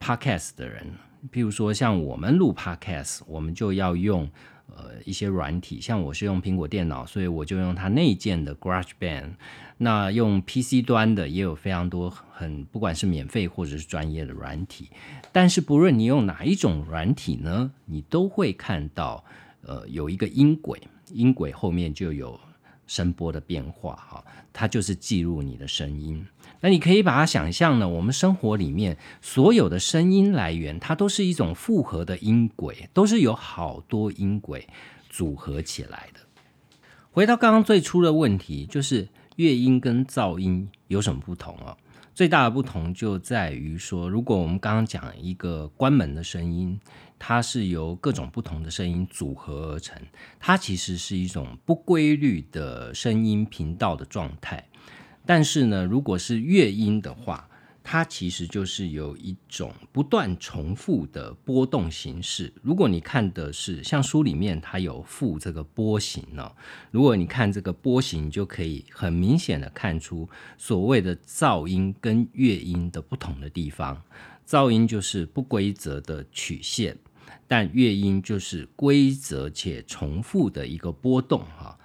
[0.00, 0.86] podcast 的人，
[1.32, 4.30] 譬如说像我们录 podcast，我们就要用。
[4.76, 9.34] 呃，一些软体，像我是用苹果电脑，所以我就用它内建的 GarageBand。
[9.76, 14.88] 那用 PC 端的也有非常多很，不管是免费或者是专业的软体。
[15.30, 19.22] 但是不论你用哪一种软体呢，你都会看到，
[19.60, 20.80] 呃，有一个音轨，
[21.12, 22.40] 音轨后面就有
[22.88, 26.26] 声波的变化，哈，它就是记录你的声音。
[26.64, 34.66] 那你可以把它想象呢，我们生活里面所有的声音来源，它都是一种复合的音轨，都是有好多音轨
[35.10, 36.20] 组合起来的。
[37.10, 41.76] 回到刚刚最初的问题，就是乐音跟噪音有什么不同啊？
[42.14, 46.80] 最大的不同就在于说，如果我们刚刚讲一个关门的声音，
[47.18, 50.00] 它是由各种不同的声音组合而成，
[50.40, 54.66] 它其实是一种不规律的声音频道的状态。
[55.26, 57.48] 但是呢，如果是乐音的话，
[57.82, 62.50] 它其实就是有一种不断重复的波动形式。
[62.62, 66.50] 如果你看的是像书里面它有附这个波形呢，
[66.90, 74.00] 如果你看这个波形，就可以很明显的看出所谓的噪音跟乐音的不同的地方。
[74.46, 76.96] 噪音就是不规则的曲线，
[77.46, 81.78] 但乐音就是规则且重复的一个波动哈。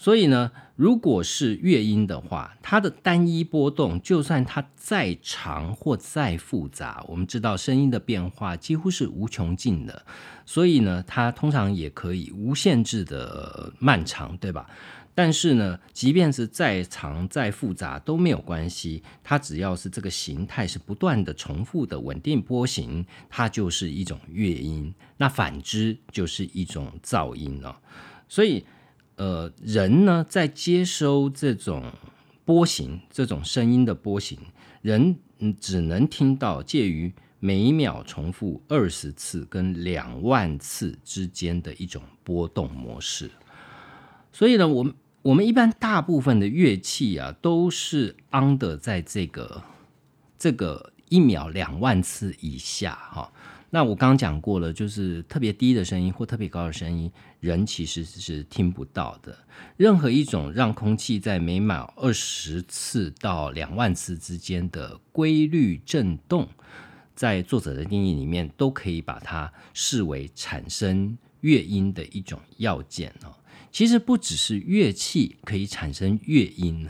[0.00, 10.06] 所以呢，如果是乐音的话，它的单一波动，就算它再长或再复杂，我们知道声音的变化几乎是无穷尽的，
[10.46, 14.70] 所以呢，它通常也可以无限制的漫长，对吧？
[15.16, 24.94] 但是呢，即便是再长再复杂都没有关系，它只要是这个形态是不断的重复的稳定波形，它就是一种乐音。
[25.16, 27.80] 那反之就是一种噪音了。
[28.28, 28.64] 所以，
[29.18, 31.84] 呃，人呢在接收这种
[32.44, 34.38] 波形、这种声音的波形，
[34.80, 35.14] 人
[35.60, 43.30] 只能听到介于每秒重复二十次跟两万次之间的一种波动模式。
[44.32, 44.94] 所以呢，我们。
[45.20, 49.62] 我们一般大部分的乐器啊，都是 under 在这个
[50.38, 53.30] 这个一秒两万次以下哈。
[53.70, 59.36] 那我刚讲过了，就是特别低的声音或特别高的声音，人其实是听不到的。
[59.76, 66.48] 任何一种让空气在每秒二十次到两万次之间的规律振动，
[67.14, 73.34] 在作者的定义里面，都可以把它视为产生乐音的一种要件哦。
[73.70, 76.88] 其实不只是乐器可以产生乐音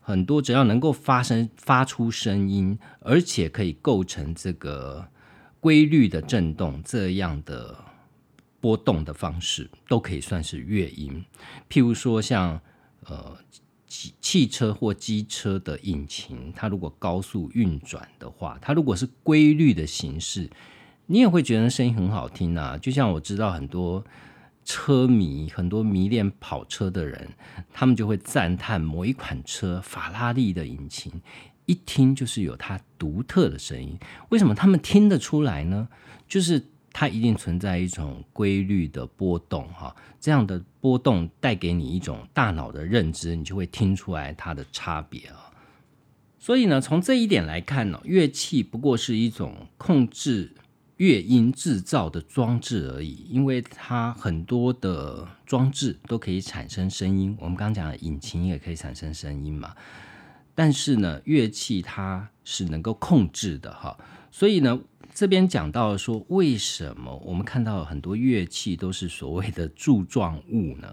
[0.00, 5.08] 很多只要能够发生发出声音，而且可以构成这个
[5.64, 7.74] 规律的振动这样的
[8.60, 11.24] 波动的方式，都可以算是乐音。
[11.70, 12.60] 譬如说，像
[13.06, 13.34] 呃
[13.86, 20.50] 汽汽车或机车的引擎，它如果高速运转的话，它如果是规律的形式，
[21.06, 22.76] 你也会觉得声音很好听啊。
[22.76, 24.04] 就像我知道很多。
[24.66, 27.28] 车迷很多迷恋跑车的人，
[27.70, 31.12] 他们就会赞叹某一款车法拉利的引擎，
[31.66, 33.98] 一听就是有它独特的声音。
[34.28, 35.88] 为什么他们听得出来呢？
[36.28, 45.50] 就是它一定存在一种规律的波动，哈，这样的波动带给你一种大脑的认知，你就会听出来它的差别啊。
[46.38, 50.52] 所以呢，从这一点来看呢，乐器不过是一种控制。
[50.96, 57.36] 乐音制造的装置而已，因为它很多的装置都可以产生声音。
[57.40, 59.74] 我们刚刚讲的引擎也可以产生声音嘛。
[60.54, 63.98] 但是呢，乐器它是能够控制的哈。
[64.30, 64.80] 所以呢，
[65.12, 70.88] 这边讲到说，为什么我们看到很多乐器都是所谓的柱状物呢？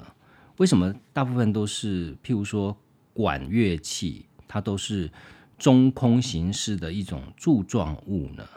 [0.57, 2.75] 为什么大部分都是譬如说
[3.13, 5.09] 管乐器，它都是
[5.57, 8.47] 中空形式的一种柱状物呢？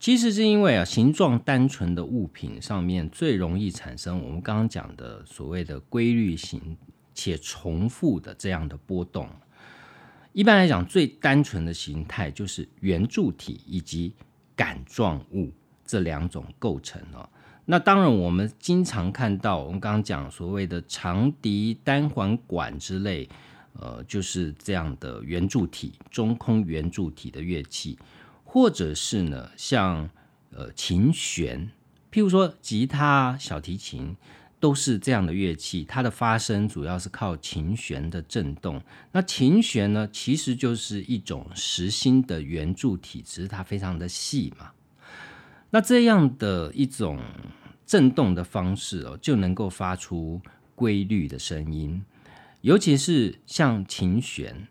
[0.00, 6.76] 其实是因为啊，形状单纯的物品上面最容易产生我们刚刚讲的所谓的规律型
[7.14, 9.28] 且重复的这样的波动。
[10.32, 14.14] 一般来讲，最单纯的形态就是圆柱体以及
[14.54, 15.52] 杆状物
[15.84, 17.28] 这两种构成哦。
[17.64, 23.28] 那当然，我们经常看到我们刚刚讲所谓的长笛、单簧管之类，
[23.74, 27.98] 呃，就是这样的圆柱体、中空圆柱体的乐器。
[28.44, 30.08] 或者是呢，像
[30.50, 31.70] 呃琴弦，
[32.10, 34.16] 譬如说吉他、小提琴，
[34.60, 35.84] 都是这样的乐器。
[35.84, 38.80] 它的发声主要是靠琴弦的振动。
[39.12, 44.70] 那琴弦呢，其实就是一种实心的圆柱体，只是它非常的细嘛。
[45.70, 47.20] 那这样的一种
[47.86, 50.40] 振动的方式哦，就能够发出
[50.74, 52.02] 规律的声音，
[52.60, 54.68] 尤其是像琴弦。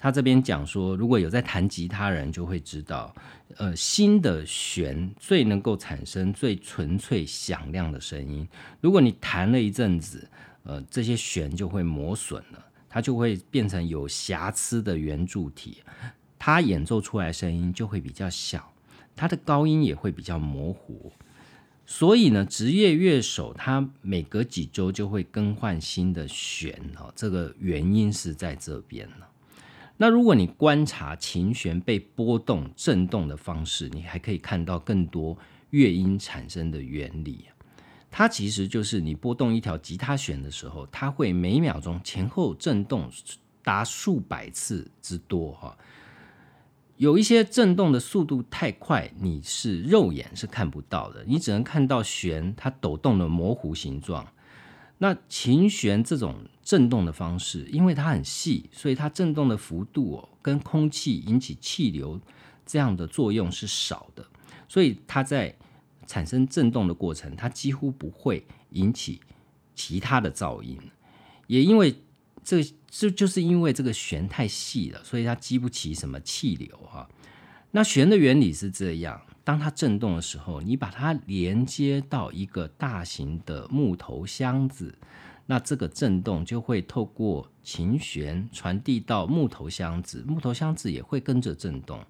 [0.00, 3.12] 他这边讲说，如果有在弹吉他人就会知道，
[3.56, 8.46] 呃，新的弦最能够产生最纯粹响亮的声音。
[8.80, 10.28] 如果你弹了一阵子，
[10.62, 15.78] 呃，这些弦就会磨损了，它就会变成有瑕疵的圆柱体，
[16.38, 18.72] 它演奏出来声音就会比较小，
[19.16, 21.12] 它的高音也会比较模糊。
[21.86, 29.27] 所以呢，职业乐手他每隔几周就会更换新的弦哦，这个原因是在这边了。
[30.00, 35.36] 那如果你观察琴弦被波动、震动的方式，你还可以看到更多
[35.70, 37.46] 乐音产生的原理。
[38.08, 43.10] 它其实就是你拨动一条吉他弦的时候，它会每秒钟前后震动
[43.62, 45.50] 达数百次之多。
[45.52, 45.76] 哈，
[46.96, 54.26] 有一些震动的速度太快，你是肉眼是看不到的，你只能看到弦它抖动的模糊形状。
[54.98, 62.20] 那琴弦这种振动的方式，因为它很细，所以它振动的幅度哦，跟空气引起气流
[62.66, 64.26] 这样的作用是少的，
[64.68, 65.56] 所以它在
[66.06, 69.20] 产生振动的过程，它几乎不会引起
[69.74, 70.76] 其他的噪音。
[71.46, 71.94] 也因为
[72.42, 77.08] 这这就是因为这个弦太细了，所以它激不起什么气流哈。
[77.70, 79.22] 那弦的原理是这样。
[79.48, 84.94] 当它震动的时候，你把它连接到一个大型的木头箱子，
[85.46, 92.04] 那这个震动就会透过琴弦传递到木头箱子，木头箱子也会跟着震动，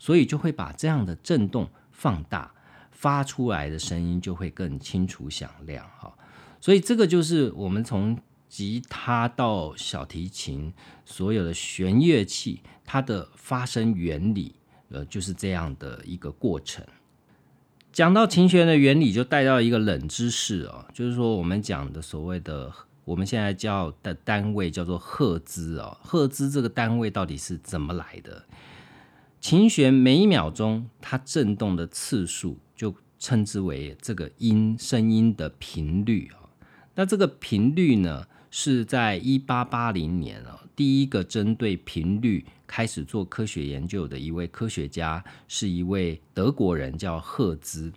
[0.00, 2.52] 所以就会把这样的震动放大，
[2.90, 5.88] 发出来的声音就会更清楚响亮。
[5.96, 6.12] 哈，
[6.60, 8.18] 所以这个就是我们从
[8.48, 10.74] 吉他到小提琴
[11.04, 14.56] 所有的弦乐器它的发声原理，
[14.90, 16.84] 呃，就是这样的一个过程。
[17.92, 22.72] 讲到琴弦的原理，就带到一个冷知识哦，就是说我们讲的所谓的
[23.04, 28.44] 我们现在叫的单位叫做赫兹哦，赫兹这个单位到底是怎么来的？
[29.40, 36.46] 琴弦每一秒钟它振动的次数，就称之为这个音声音的频率啊。
[36.94, 42.44] 那这个频率呢，是在一八八零年啊，第一个针对频率。
[42.72, 47.92] 开始做科学研究的一位科学家是一位德国人，叫赫兹。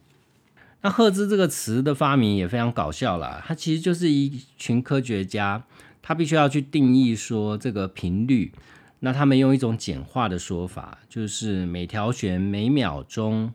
[0.81, 5.63] 那赫兹这个词的发明也非常搞笑啦，他其实就是一群科学家，
[6.01, 8.51] 他必须要去定义说这个频率。
[9.01, 13.53] 那他们用一种简化的说法，就是每条弦每秒钟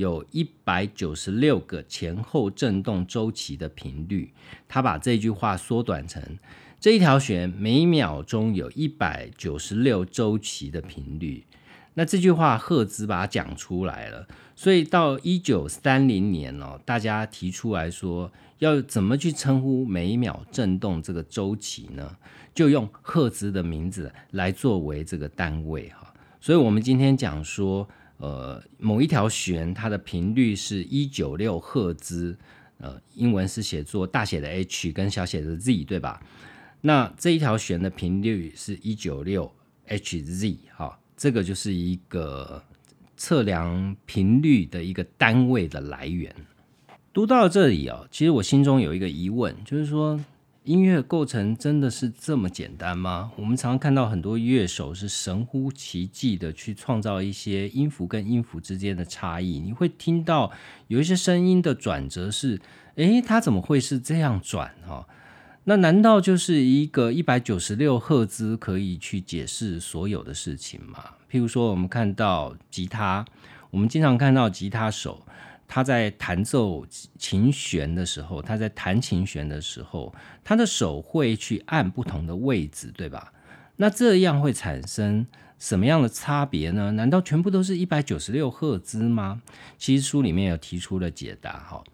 [0.00, 4.32] 有一百九十六个前后振动周期的频率。
[4.66, 6.38] 他把这句话缩短成。
[6.80, 11.44] 这一条弦每秒钟有一百九十六周期的频率，
[11.92, 14.26] 那这句话赫兹把它讲出来了，
[14.56, 22.16] 所以到一九三零年哦，大家提出来说要怎么去称呼每秒振动这个周期呢？
[22.54, 26.14] 就用赫兹的名字来作为这个单位哈。
[26.40, 27.86] 所以我们今天讲说，
[28.20, 32.36] 呃，某一条弦它的频率是一九六赫兹，
[32.78, 36.22] 呃，英文是写作大写的 H 跟小写的 Z，对吧？
[36.82, 39.50] 那这一条弦的频率是一九六
[39.88, 42.62] Hz，哈，这个就是一个
[43.16, 46.34] 测量频率的一个单位的来源。
[47.12, 50.20] 读到这里哦，其实我心中有一个疑问，就是说
[50.64, 53.32] 音乐构成真的是这么简单吗？
[53.36, 60.52] 我们常常看到很多乐手是神乎其技的去创造一些音符跟音符之间的差异，你会听到
[60.88, 62.60] 有一些声音的转折是，
[62.96, 65.06] 诶，它怎么会是这样转哈？
[65.64, 71.02] 那难道就是一个一百九十六赫兹可以去解释所有的事情吗？
[71.30, 73.24] 譬如说，我们看到吉他，
[73.70, 75.22] 我们经常看到吉他手
[75.72, 76.84] 他在弹奏
[77.16, 80.12] 琴弦的时候，他在弹琴弦的时候，
[80.42, 83.32] 他的手会去按不同的位置，对吧？
[83.76, 85.24] 那这样会产生
[85.60, 86.90] 什么样的差别呢？
[86.90, 89.42] 难道全部都是一百九十六赫兹吗？
[89.78, 91.84] 其实书里面有提出了解答，哈，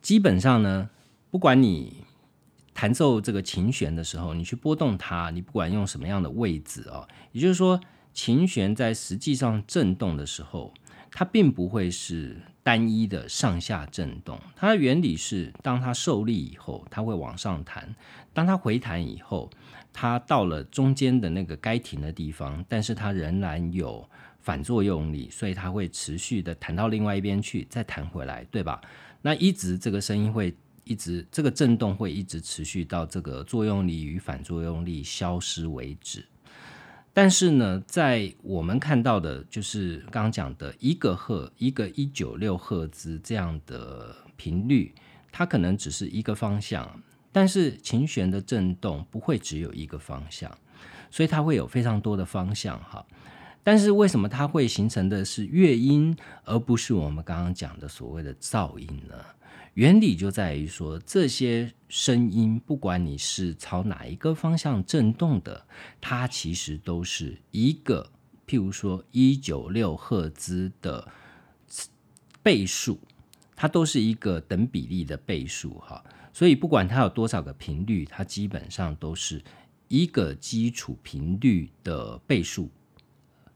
[0.00, 0.88] 基本上呢，
[1.32, 2.04] 不管你。
[2.78, 7.80] 弹奏这个琴弦的时候，你去拨动它，你不管用什么样的位置哦，也就是说，
[8.12, 10.74] 琴弦在实际上振动的时候，
[11.10, 14.36] 它并不会是单一的上下振动。
[14.56, 17.84] 它的原理是，当它受力以后，它会往上弹；
[18.34, 19.48] 当它回弹以后，
[19.92, 24.10] 它到了中间的那个该停的地方，但是它仍然有
[24.40, 28.80] 反作用力，所以它会持续的弹到另外一边去，再弹回来，对吧？
[29.22, 30.52] 那一直这个声音会。
[30.88, 36.24] 一直这个震动会一直持续到这个作用力与反作用力消失为止。
[37.18, 44.94] 但是呢，在我们看到的，就是刚刚讲的一个赫一个一九六赫兹这样的频率，
[45.32, 47.02] 它可能只是一个方向。
[47.32, 50.54] 但是琴弦的震动不会只有一个方向，
[51.10, 53.02] 所以它会有非常多的方向哈。
[53.62, 56.14] 但是为什么它会形成的是乐音，
[56.44, 59.14] 而不是我们刚刚讲的所谓的噪音呢？
[59.76, 65.66] 原理就在于说，这些声音不管你是朝哪一个方向振动的，
[66.00, 68.10] 它其实都是一个，
[68.46, 71.06] 譬如说一九六赫兹的
[72.42, 72.98] 倍数，
[73.54, 76.02] 它都是一个等比例的倍数哈。
[76.32, 79.44] 所以不管它有多少个频率，它基本上都是
[79.88, 82.70] 一个基础频率的倍数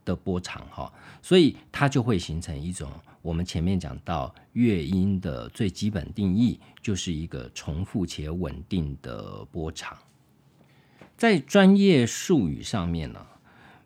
[0.05, 0.93] 的波长哈，
[1.23, 2.91] 所以它就会形成一种。
[3.23, 9.99] 我们前面讲到乐音的最基本定义，就是一个重复且稳定的波长。
[11.19, 13.27] 在专业术语上面呢，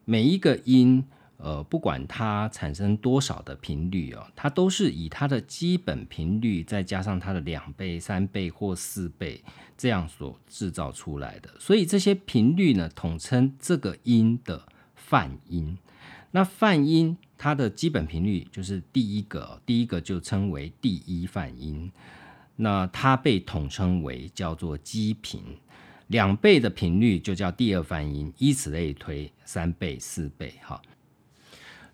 [0.04, 1.04] 每一个音，
[1.38, 9.42] 呃，不管它产生多少的频率哦，它都是以它的基本频率再加上它的两倍、三倍或四倍
[9.76, 11.50] 这样所制造出来的。
[11.58, 15.76] 所以这些频率呢，统称这个音的泛音。
[16.36, 21.92] 那泛音它的基本频率就是第一个，第一个就称为第一泛音，
[22.56, 25.40] 那它被统称为叫做基频，
[26.08, 30.82] 两倍的频率就叫第二泛音，以此类推，三倍、四倍，哈。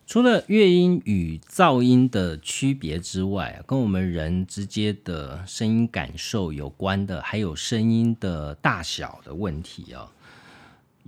[0.07, 10.11] 除了乐音与噪音的区别之外，跟我们人直接的声音感受有关的，还有声音的大小的问题啊。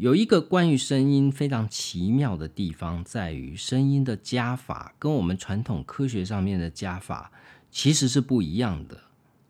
[0.03, 7.31] 有一个关于声音非常奇妙的地方，在于声音的加法跟我们传统科学上面的加法
[7.71, 8.97] 其实是不一样的。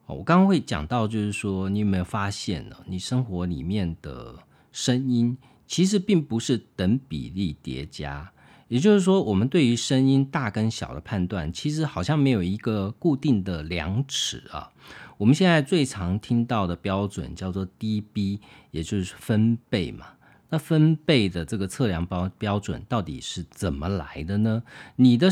[0.04, 2.76] 哦我刚刚会讲到，就是说，你有没有发现呢？
[2.84, 4.40] 你生活里面的
[4.72, 8.30] 声音其实并不是等比例叠加。
[8.68, 14.70] 也就是说，我们对于声音大跟小的判断，其实好像没有一个固定的量尺啊。
[15.16, 18.40] 我们现在最常听到的标准叫做 dB，
[18.70, 20.04] 也就是分贝嘛。
[20.52, 24.62] 那分贝的这个测量标标准到底是怎么来的呢？
[24.96, 25.30] 你的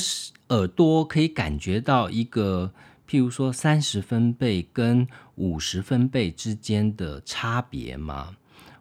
[0.49, 2.73] 耳朵可以感觉到一个，
[3.07, 8.35] 譬如说三十分贝跟五十分贝之间的差别吗？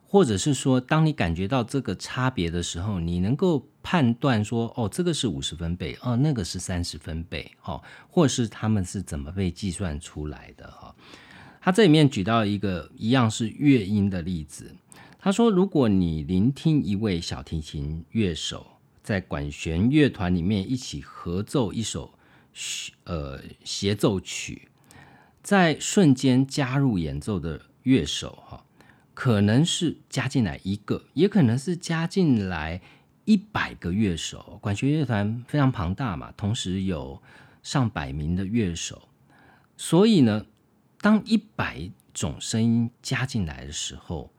[0.07, 10.71] 或者是说，当你感觉到这个差别的时候，你能够判断说，哦，这个是五十分贝，哦，那个是三十分贝，哦，或是他们是怎么被计算出来的？
[10.71, 10.95] 哈，
[11.59, 14.73] 他这里面举到一个一样是乐音的例子，
[15.21, 18.65] 他说，如果你聆听一位小提琴乐手
[19.03, 22.13] 在管弦乐团里面一起合奏一首
[23.03, 24.69] 呃协奏曲，
[25.43, 28.63] 在瞬间加入演奏的乐手，哈。
[29.13, 32.81] 可能是加进来一个，也可能是加进来
[33.25, 34.57] 一百个乐手。
[34.61, 37.21] 管弦乐团非常庞大嘛，同时有
[37.61, 39.09] 上百名的乐手，
[39.75, 40.45] 所以呢，
[41.01, 44.31] 当一百种声音加进来的时候，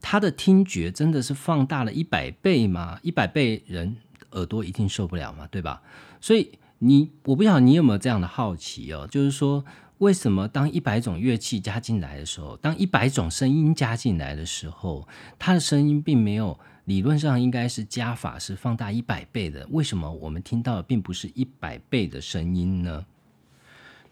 [0.00, 2.98] 他的听觉真的是放大了一百倍吗？
[3.02, 3.96] 一百倍人
[4.32, 5.82] 耳朵一定受不了嘛，对吧？
[6.20, 9.64] 所以你，我不晓得你有没有这样的好奇哦，就是说。
[10.00, 15.06] 为什么当一百种乐器加进来的时候，当一百种声音加进来的时候，
[15.38, 19.66] 它的声音并没有理论上应该是加法是放大一百倍的？
[19.68, 23.04] 为什么我们听到的并不是一百倍的声音呢？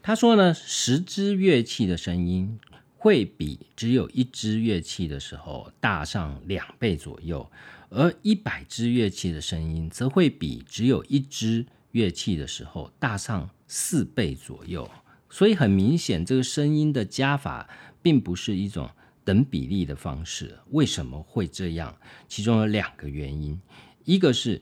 [0.03, 2.61] 他说呢，十支乐器的声音
[3.01, 7.49] 会比只有一支乐器的时候大上两倍左右，
[7.88, 14.90] 而一百支乐器的声音则会比只有一支乐器的时候大上四倍左右。
[15.30, 17.68] 所以很明显，这个声音的加法
[18.03, 18.90] 并不是一种
[19.24, 20.59] 等比例的方式。
[20.70, 21.96] 为什么会这样？
[22.26, 23.61] 其中有两个原因：
[24.05, 24.61] 一个是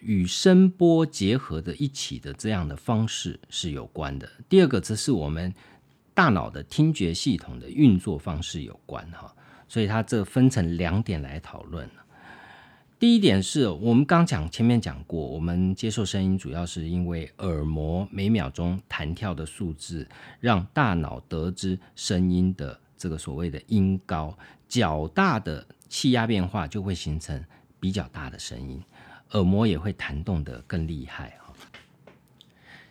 [0.00, 5.54] 与声波结合的一起的这样的方式是有关的；第二个则是我们
[6.14, 9.08] 大脑的听觉系统的运作方式有关。
[9.10, 9.34] 哈，
[9.68, 11.88] 所以它这分成两点来讨论。
[12.98, 20.08] 第一点是我们刚讲前面讲过，我们接受声音主要是因为耳膜每秒钟弹跳的数字，
[20.38, 24.38] 让大脑得知声音的这个所谓的音高
[24.68, 27.44] 较大的气压变化，就会形成
[27.80, 28.80] 比较大的声音，
[29.32, 31.52] 耳膜也会弹动的更厉害哈。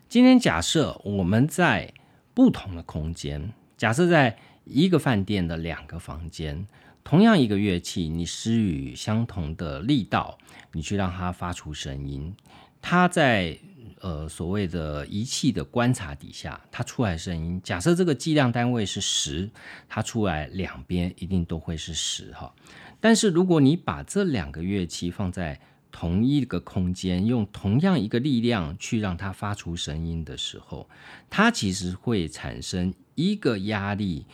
[0.10, 1.94] 今天假设我们在
[2.34, 6.68] 不同的空间，假设在一个饭店的两个房间。
[7.04, 10.38] 同样一个乐器，你施予相同的力道，
[10.72, 12.32] 你去让它发出声音，
[12.80, 13.58] 它在
[14.02, 19.50] 呃所谓的仪器的观察底下，它出来声音，假设这个计量单位是十，
[19.90, 22.54] 它出来两边一定都会是十哈。
[23.00, 25.60] 但是如果你把这两个乐器放在
[25.92, 30.90] 同一个空间，用同样一个力量去让它发出声音的时候，
[31.30, 34.26] 它其实会产生一个压力，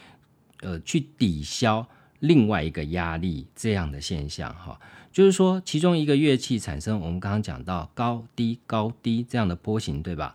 [0.62, 1.88] 呃，去抵消。
[2.20, 4.80] 另外一个压力这样的现象，哈，
[5.12, 10.34] 就是说，其中一个乐器产生我们刚刚讲到高低高低这样的波形，对吧？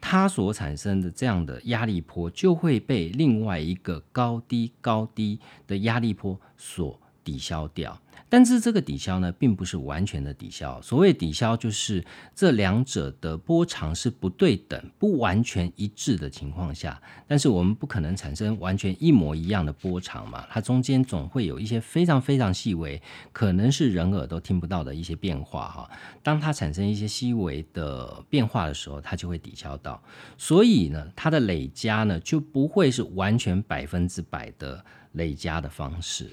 [0.00, 8.00] 它所产生的这样的压力波就会被另外一个高低高低的压力波所抵消掉。
[8.28, 10.80] 但是这个抵消呢，并不是完全的抵消。
[10.82, 12.04] 所谓抵消，就是
[12.34, 17.00] 这两者的波长是不对等、不完全一致的情况下。
[17.28, 20.44] 但是我们不可能产生完全一模一样的波长嘛？
[20.50, 23.00] 它中间总会有一些非常非常细微，
[23.32, 25.90] 可能是人耳都听不到的一些变化哈。
[26.22, 30.02] 当它产生一些细微的变化的时候，它就会抵消到。
[30.36, 36.30] 所以呢，它的累加呢，就不会是完全百分之百的累加的方式。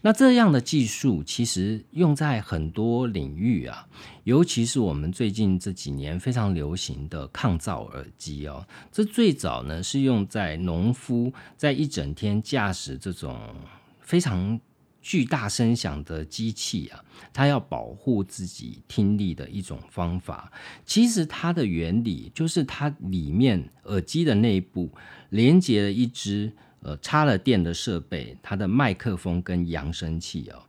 [0.00, 3.84] 那这样的技术其实用在很多领域啊，
[4.22, 8.64] 尤其是我们最近这几年非常流行的抗噪耳机哦。
[8.92, 13.36] 这最早呢是用在农夫在一整天驾驶这种
[14.00, 14.58] 非常
[15.02, 20.52] 巨大声响的机器啊，他要保护自己听力的一种方法。
[20.86, 24.92] 其实它的原理就是它里面耳机的内部
[25.30, 26.52] 连接了一支。
[26.82, 30.62] 呃，插了电的设备，它的麦克风跟扬声器哦，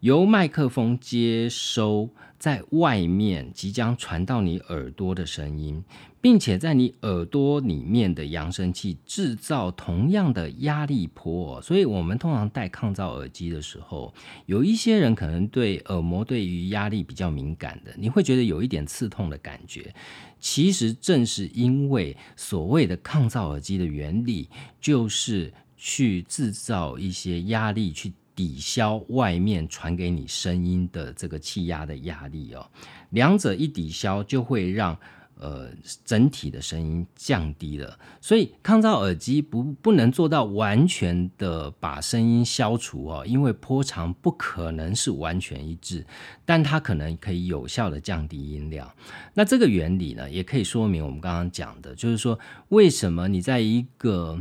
[0.00, 5.82] 由麦克风接收在外面即将传到你耳朵的声音，
[6.20, 11.60] 并且在你耳朵里面的扬声器制造同样的压力波。
[11.60, 14.14] 所以，我们通常戴抗噪耳机的时候，
[14.46, 19.92] 有一些人可能对耳膜对于压力比较敏感的，你会觉得有一点刺痛的感觉。
[20.38, 24.48] 其实正是因为所谓的抗噪耳机的原理，
[24.80, 28.12] 就是去制造一些压力去。
[28.38, 32.64] 抵消外面传给你声音的这个气压的压力哦，
[33.10, 34.96] 两者一抵消，就会让
[35.40, 35.68] 呃
[36.04, 37.98] 整体的声音降低了。
[38.20, 46.06] 所以抗噪耳机不不能做到完全的把声音消除哦，因为波长不可能是完全一致，
[46.44, 48.88] 但它可能可以有效的降低音量。
[49.34, 54.40] 那这个原理呢，也可以说明我们刚刚讲的，就是说为什么你在一个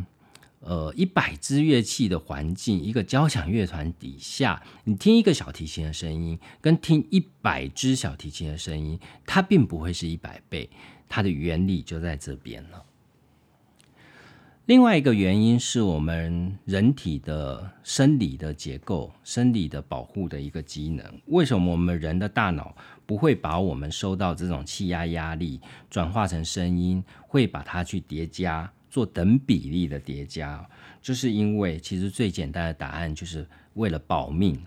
[0.67, 10.69] 呃，一百支乐器的环境，一个交响乐团底下，你听一个小提琴的声音，跟听一百支小提琴的声音，它并不会是一百倍。
[11.07, 12.83] 它的原理就在这边了。
[14.65, 21.05] 另外一个原因是我们人体的生理的结构、生理的保护的一个机能。
[21.27, 28.69] 为什么我们人的大脑不会把我们收到这种气压压力转化成声音，会把它去叠加？
[28.97, 30.67] 做等比例的叠加，
[31.03, 34.59] 就是因为其实最简单的答案就是为了保命。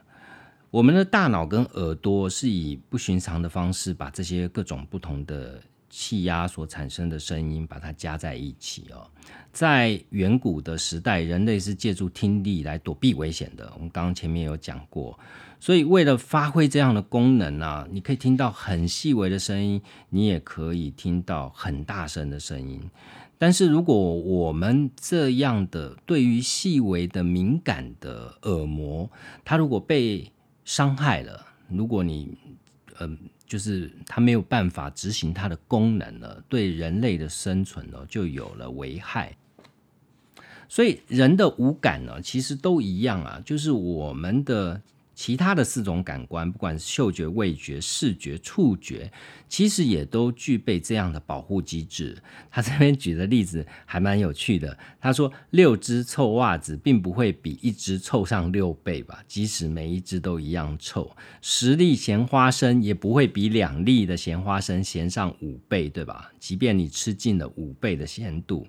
[0.71, 9.05] 我们的大脑跟耳朵是以不寻常的方式把这些各种不同的气压所产生的声音把它加在一起哦。
[9.53, 13.69] 在远古的时代，人类是借助听力来躲避危险的。
[13.75, 15.19] 我们刚刚前面有讲过，
[15.59, 22.81] 所以为了发挥这样的功能啊，你可以听到很细微的声音，你也可以听到很大声的声音。
[23.43, 29.09] 但是，如果我们这样的对于细微的敏感的耳膜，
[29.47, 30.31] 它如果被
[30.63, 32.37] 伤害了，如果你，
[32.99, 33.17] 嗯，
[33.47, 39.35] 就是它没有办法执行它的功能了，对人类的生存呢就有了危害。
[40.69, 44.83] 所以，人的五感呢，其实都一样啊，就是我们的。
[45.21, 49.13] 其他的四种感官，不管是嗅觉、味觉、视觉、触觉，
[49.51, 52.17] 其实也都具备这样的保护机制。
[52.51, 54.79] 他这边举的例子还蛮有趣的。
[54.99, 59.23] 他说，六只臭袜子并不会比一只臭上六倍吧？
[59.29, 66.33] 即使每一只都一样臭，十粒咸花生也不会比两粒的咸花生咸上五倍，对吧？
[66.39, 68.67] 即便你吃进了五倍的咸度，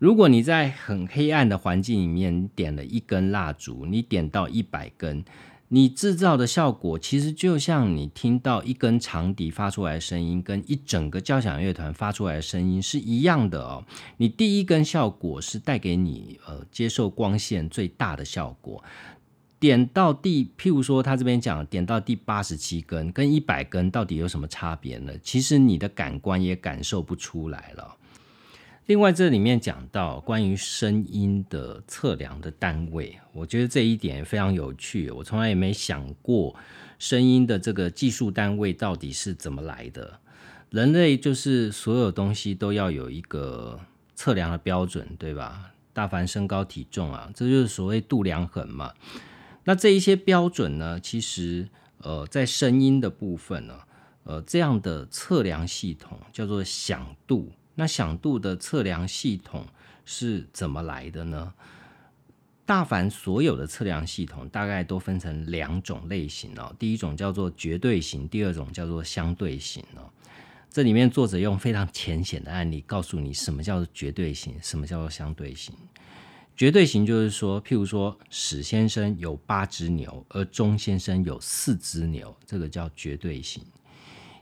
[0.00, 5.24] 如果你在很黑暗的环境里面点了一根蜡烛，你点到一百根。
[5.70, 13.84] 你制造的效果其实就像你听到一根长笛发出来的声音，跟一整个交响乐团发出来的声音是一样的哦。
[14.16, 18.82] 你第一根效果是带给你呃接受光线最大的效果，
[19.60, 25.12] 点到第，譬如说他这边讲点到第八十七根，跟一百根到底有什么差别呢？
[25.22, 27.94] 其实你的感官也感受不出来了。
[28.88, 35.10] 另外，这里面讲到关于声音的测量的单位，我觉得这一点非常有趣。
[35.10, 36.56] 我从来也没想过
[36.98, 40.18] 声音的这个技术单位到底是怎么来的。
[40.70, 43.78] 人类就是所有东西都要有一个
[44.14, 45.70] 测量的标准，对吧？
[45.92, 48.94] 大凡身高体重啊，这就是所谓度量衡嘛。
[49.64, 51.68] 那这一些标准呢，其实
[51.98, 53.74] 呃，在声音的部分呢，
[54.24, 57.52] 呃，这样的测量系统叫做响度。
[57.78, 59.64] 那响度的测量系统
[60.04, 61.54] 是怎么来的呢？
[62.66, 66.74] 大凡所有的测量系统大概都分成两种类型哦。
[66.76, 70.10] 第一种叫做绝对型，第二种叫做相对型哦。
[70.68, 75.72] 这里面作者用非常浅显的案例告诉你什么叫做绝对型，什么叫做相对型。
[76.56, 83.62] 绝对型就是说，譬如说史先生有八只牛，而钟先生有四只牛，这个叫绝对型。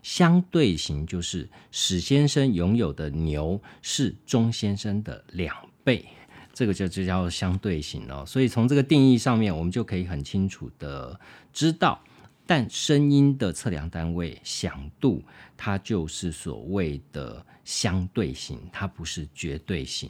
[0.07, 5.53] 相对型就是史先生拥有的牛是钟先生的两
[5.83, 6.05] 倍，
[6.53, 8.23] 这个就就叫相对型哦。
[8.25, 11.19] 所以从这个定义上面，我们就可以很清楚的
[11.51, 12.01] 知道，
[12.45, 15.21] 但声音的测量单位响度，
[15.57, 20.09] 它就是所谓的相对型，它不是绝对型。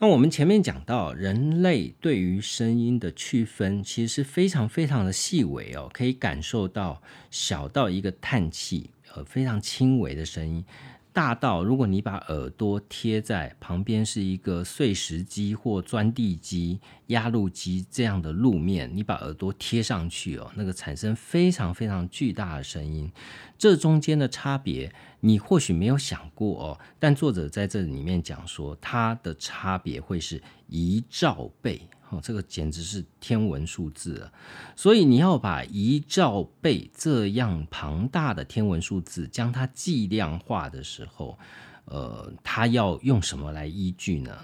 [0.00, 10.64] 那我们前面讲到，人类对于声音的区分其实是非常非常的细微哦，可以感受到小到一个叹气，呃，非常轻微的声音，
[11.12, 16.78] 大到如果你把耳朵贴在旁边是一个碎石机或钻地机、
[17.08, 23.10] 压路机这样的路面，你把耳朵贴上去哦，那个产生非常非常巨大的声音，
[23.58, 31.80] 这中间的差别你或许没有想过哦，但作者在这里面讲说，它的差别会是一兆倍
[32.10, 34.32] 哦，这个简直是天文数字啊！
[34.76, 41.38] 所以你要把一兆倍这样庞大的天文数字将它计量化的时候，
[41.86, 44.36] 呃，它要用什么来依据呢？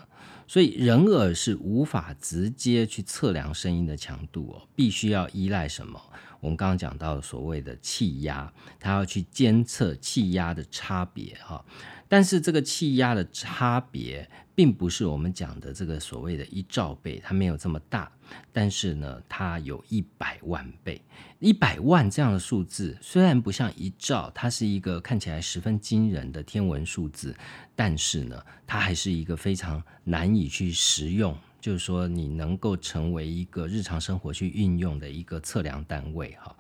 [0.47, 6.01] 所以人耳是无法直接去测量声音的强度哦，必须要依赖什么？
[6.41, 11.65] 我们刚刚讲到所谓的气压，它要去监测气压的差别哈。
[12.07, 18.11] 但是这个气压的差别，并不是我们讲的这个所谓的一兆倍，它没有这么大。
[18.53, 21.01] 但是呢，它有一百万倍，
[21.41, 27.35] 一百万这样的数字，虽然不像一兆，它是一个看起来十分惊人的天文数字，
[27.77, 31.37] 但是呢，它还是一个非常难以去实用。
[31.61, 36.55] 就是说，你能够成为一个日常生活去运用的一个测量单位哈。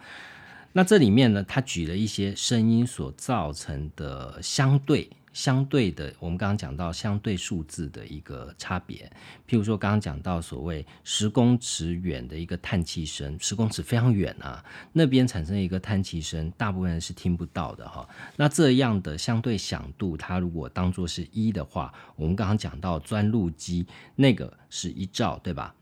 [0.72, 5.08] 那这里面呢，他举了一些声音所造成的相对。
[5.34, 9.10] 相对的，我们刚刚讲到相对数字的一个差别，
[9.46, 18.08] 譬如说刚刚讲到所谓十公尺远的一个叹气声，十公尺非常远啊，那边产生一个叹气声，大部分人是听不到的哈。
[18.36, 25.74] 那这样的相对响度，它如果当做是一的话，我们刚刚讲到钻录机那个是一兆，对吧？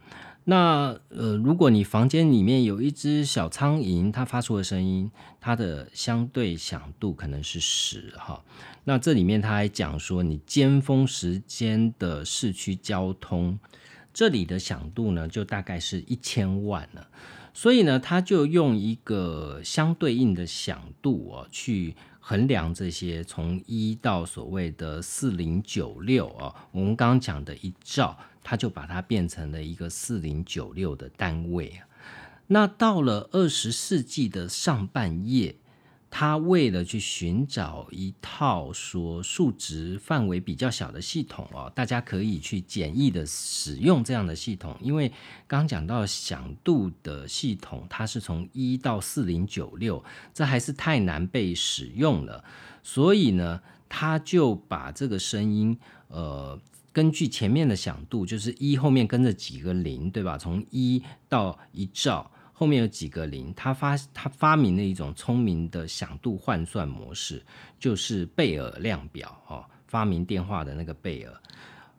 [0.45, 5.09] 那呃，如果你房间里面有一只小苍蝇，它发出的声音，
[5.40, 8.43] 它的相对响度可能是十哈。
[8.84, 13.57] 那这里面他还讲说，你尖峰时间的市区交通，
[14.12, 17.07] 这里的响度呢，就大概是一千万了。
[17.55, 28.18] 所以呢，他就用一个相对应的响度哦，去衡量这些从一到所谓的四零九六哦，我们刚刚讲的一兆。
[28.43, 31.86] 他就把它变成了一个四零九六的单位啊。
[32.49, 35.57] 那到了二十世纪的上半叶，
[36.11, 44.76] 他为了去寻找一套说数值范围比较小的系统哦，大家可以去简易的使用这样的系统。
[44.82, 45.11] 因为
[45.47, 52.45] 刚讲到响度的系统，它是从一到四零九六，这还是太难被使用了。
[52.82, 55.78] 所以呢，他就把这个声音
[56.09, 56.61] 呃。
[56.93, 60.36] 根据前面的响度，就是一后面跟着几个零，对吧？
[60.36, 63.53] 从一到一兆，后面有几个零。
[63.55, 67.43] 他发他发明了一种聪明的响度换算模式，
[67.78, 69.64] 就是贝尔量表哦。
[69.86, 71.43] 发明电话的那个贝尔，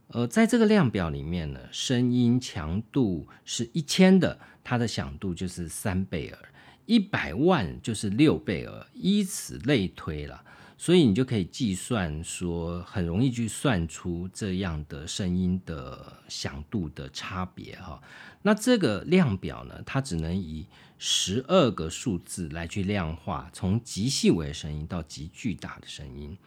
[0.08, 6.40] 呃，在这个量表里面呢，声音强度是一千的，它的响度就是三贝尔；
[6.88, 10.44] 一百万就是六贝尔，以此类推了。
[10.78, 18.02] 所以你就可以计算说，很容易去算出这样的声音的响度的差别哈。
[18.42, 20.66] 那这个量表呢，它只能以
[20.98, 26.38] 十二个数字来去量化，从极细微的声音到极巨大的声音。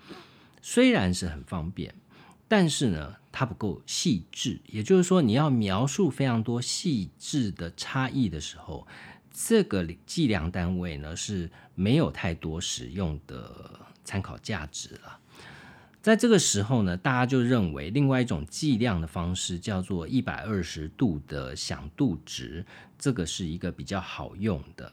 [0.61, 1.95] 虽然是很方便，
[2.47, 4.61] 但是呢，它不够细致。
[4.67, 8.87] 也就是说，你要描述非常多细致的差异的时候，
[9.33, 13.86] 这个计量单位呢是没有太多使用的。
[14.07, 15.19] 参考价值了，
[16.01, 22.65] 在这个时候呢，大家就认为另外一种计量的方式叫做一百二十度的响度值，
[22.97, 24.93] 这个是一个比较好用的。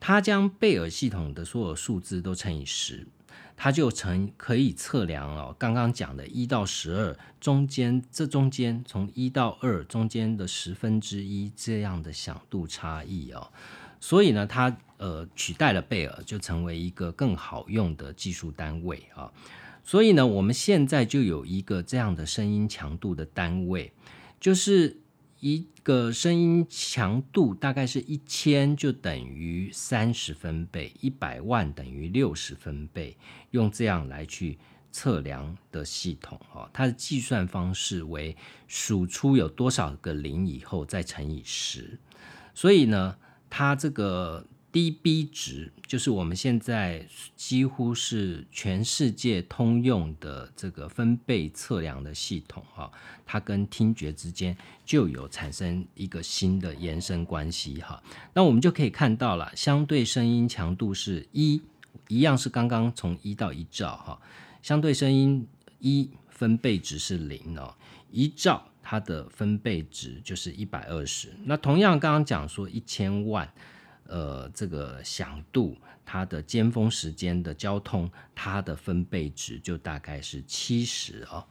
[0.00, 3.06] 它将贝尔系统的所有数字都乘以十，
[3.54, 5.54] 它就成可以测量哦。
[5.58, 13.52] 刚刚讲的一到十二中间，这中间从一到二中间的十分之一这样的响度差异哦。
[14.00, 19.32] 所以呢，它呃取代了贝尔，就成为一个更好用的技术单位啊。
[19.82, 23.90] 所以呢，我们现在就有一个这样的声音强度的单位，
[24.38, 25.00] 就是
[25.40, 33.16] 一个声音强度大概是一千就等于三十分贝，一百万等于六十分贝，
[33.52, 34.58] 用这样来去
[34.92, 36.68] 测量的系统啊。
[36.74, 38.36] 它的计算方式为
[38.68, 41.98] 数出有多少个零以后再乘以十，
[42.54, 43.16] 所以呢。
[43.52, 47.04] 它这个 dB 值就是我们现在
[47.36, 52.90] 几乎是全世界通用的这个分贝测量的系统哈，
[53.26, 58.02] 它跟听觉之间就有产生一个新的延伸关系哈。
[58.32, 61.60] 那我们就可以看到了，相对声音强度是一，
[62.08, 64.20] 一样是刚刚从一到一兆哈，
[64.62, 65.46] 相对声音
[65.80, 67.74] 一分贝值是零哦，
[68.10, 68.66] 一兆。
[68.82, 71.32] 它的分贝值就是一百二十。
[71.44, 73.48] 那同样刚刚讲说一千万，
[74.10, 81.46] 呃，这个响度，它的尖峰时间的交通，它的分贝值就大概是七十啊。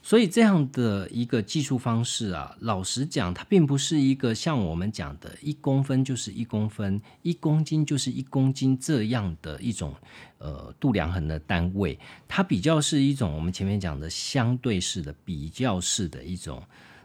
[0.00, 9.94] 所以这样的一个计数方式啊，老实讲，它并不是一个像我们讲的一公分就是一公分，一公斤就是一公斤这样的一种
[10.38, 16.62] 呃度量衡的单位，它比较是一种我们前面讲的相对式的比较式的一种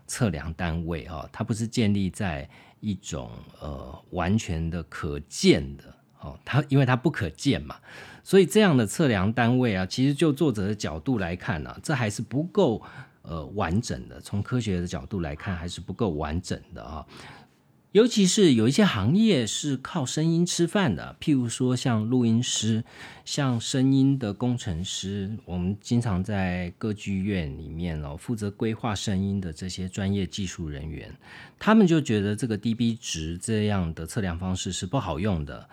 [0.08, 2.48] 测量单位啊，它不是建立在
[2.84, 3.32] 一种
[3.62, 5.84] 呃完全的可见的
[6.20, 7.78] 哦，它因为它不可见嘛。
[8.26, 12.82] 所以这样的测量单位啊，其实就作者的角度来看呢，这还是不够
[13.22, 14.20] 呃完整的。
[14.20, 17.06] 从科学的角度来看，还是不够完整的啊。
[17.94, 22.84] 尤其是有一些行业是靠声音吃饭的，譬如说像录音师、
[23.24, 31.16] 像声音的工程师，我们经常在歌剧院里面哦，负责规划声音的这些专业技术人员，
[31.60, 35.70] 他们就觉得这个 dB 值这样的测量方式是不好用的。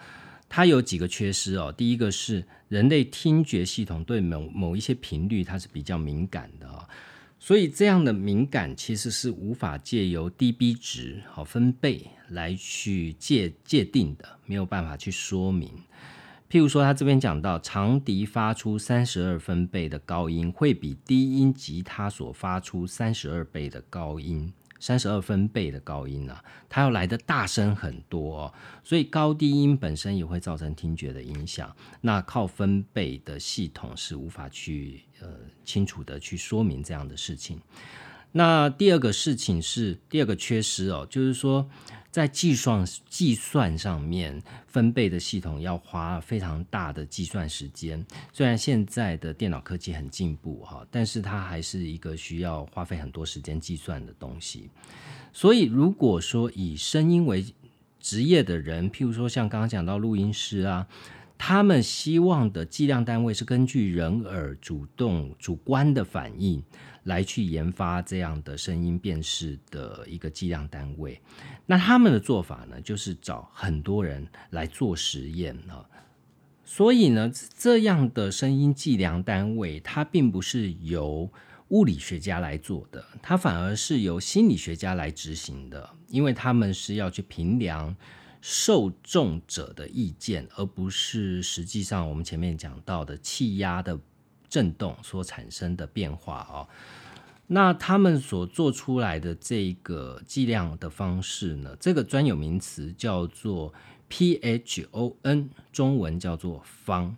[0.46, 1.72] 它有几个缺失哦。
[1.74, 6.68] 第一个是人类听觉系统对某某一些频率它是比较敏感的，
[7.43, 15.70] 所以这样的敏感其实是无法借由 dB 值好分贝来去界界定的，没有办法去说明。
[16.51, 24.53] 譬如说，他这边讲到长笛发出三十二分贝的高音，会比低音吉他所发出三十二倍的高音。
[24.80, 28.52] 三十二分贝的高音啊，它要来的大声很多，
[28.82, 31.72] 所以高低音本身也会造成听觉的影响。
[32.00, 35.28] 那靠分贝的系统是无法去呃
[35.64, 37.60] 清楚的去说明这样的事情。
[38.32, 41.68] 那第二个事情是第二个缺失哦，就是说。
[42.12, 48.04] 在计算计算上面，分贝的系统要花非常大的计算时间。
[48.32, 54.68] 虽然现在的电脑科技很进步哈，但是它还是一个需要花费很多时间计算的东西。
[55.32, 57.46] 所以，如果说以声音为
[58.00, 60.88] 职业的人，譬如说像刚刚讲到录音师啊。
[61.42, 66.62] 他们希望的计量单位是根据人耳主动主观的反应
[67.05, 71.20] 来去研发这样的声音辨识的一个计量单位。
[71.66, 75.84] 那他们的做法呢，就是找很多人来做实验啊。
[76.64, 81.30] 所以呢，这样的声音计量单位，它并不是由
[81.68, 87.96] 物理学家来做的，它反而是由心理学家来执行的，因为他们是要去评量。
[88.42, 94.01] 受众者的意见，而不是实际上我们前面讲到的气压的
[94.51, 96.68] 震动所产生的变化啊。
[97.46, 101.74] 那他们所做出来的这个计量的方式呢？
[101.80, 103.72] 这个专有名词叫做
[104.11, 107.16] PHON，中文叫做方。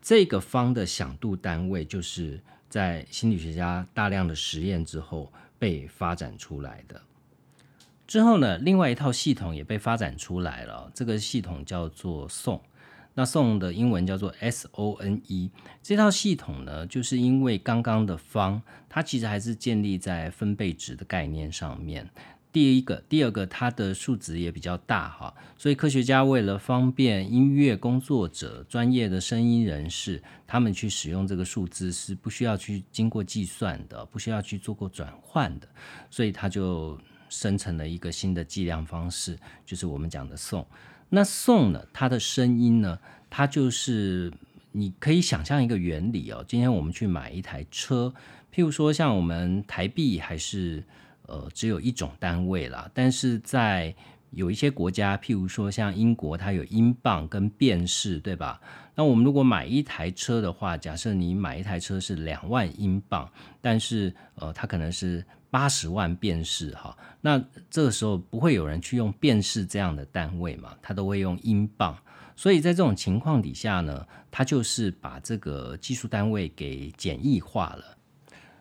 [0.00, 7.00] 这个方的响度单位，就是在心理学家大量的实验之后被发展出来的。
[8.06, 10.90] 之后呢，另外一套系统也被发展出来了。
[10.94, 12.60] 这个系统叫做宋，
[13.14, 15.50] 那宋的英文叫做 S O N E。
[15.82, 22.08] 这套系统呢，就是因为刚刚的方，它其实还是建立在分贝值的概念上面。
[22.52, 35.68] 第一个，第二个，它的数值也比较大哈，所以科学家为了方便音乐工作者、专业的声音人士，他们去使用这个数字是不需要去经过计算的，不需要去做过转换的，
[36.10, 36.98] 所以他就。
[37.34, 40.62] 生成了一个新的计量方式，就是我们讲的 “son”。
[41.14, 41.86] 那送呢？
[41.92, 42.98] 它的声音呢？
[43.28, 44.32] 它就是
[44.70, 46.42] 你可以想象一个原理哦。
[46.48, 48.10] 今天我们去买一台车，
[48.50, 50.82] 譬如说像我们台币还是
[51.26, 53.94] 呃只有一种单位啦，但是在
[54.30, 58.58] 有一些国家，譬如说像英国，它有英镑跟便士，对吧？
[58.94, 65.22] 那我们如果买一台车的话，假设你买一台车是两万英镑，但是呃它可能是。
[65.52, 67.38] 八十万便士哈，那
[67.68, 70.74] 这个时候不会有人去用便士这样的单位嘛？
[70.80, 71.94] 他都会用英镑，
[72.34, 77.98] 所以在这种情况底下呢，他就是把这个技术单位给简易化了。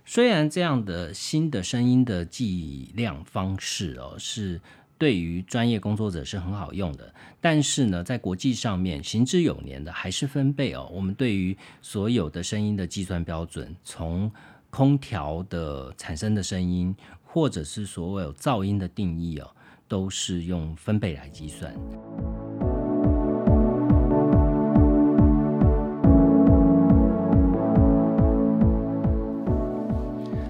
[0.06, 4.60] 虽然这样的新的声音的计量方式哦，是
[4.98, 10.92] 对于专业工作者是很好用的，但是呢，在国际上面行之有年的还是分贝哦。
[10.92, 14.30] 我们对于所有的声音的计算标准，从
[14.72, 19.48] 空调的产生的声音，或者是所有噪音的定义哦，
[19.86, 21.72] 都是用分贝来计算。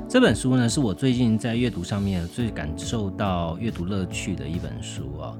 [0.07, 5.35] 这本书呢，是我最近在阅读上面最感受到阅读乐趣的一本书哦。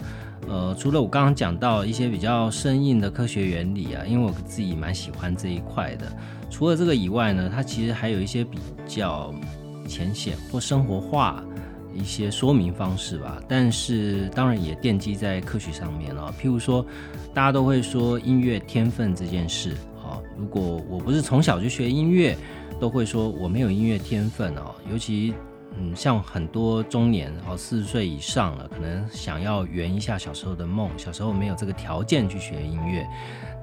[0.48, 6.12] 呃，除了我刚刚讲到一些比较生硬的科学原理啊，因为我自己蛮喜欢这一块的。
[6.50, 9.34] 除了这个以外呢，它其实还有一些比较
[9.88, 11.42] 浅显或生活化
[11.94, 13.42] 一些说明方式吧。
[13.48, 16.34] 但是当然也奠基在科学上面了。
[16.42, 16.86] 譬如说，
[17.34, 22.36] 大家都会说音乐天分这件事，好，如果我不是从小就学音乐，
[22.80, 25.34] 都会说我没有音乐天分哦，尤其
[25.78, 33.08] 嗯，像很多中年哦，四十岁以上了，可能想要圆一下小时候的梦，小时候没有这个条件去学音乐。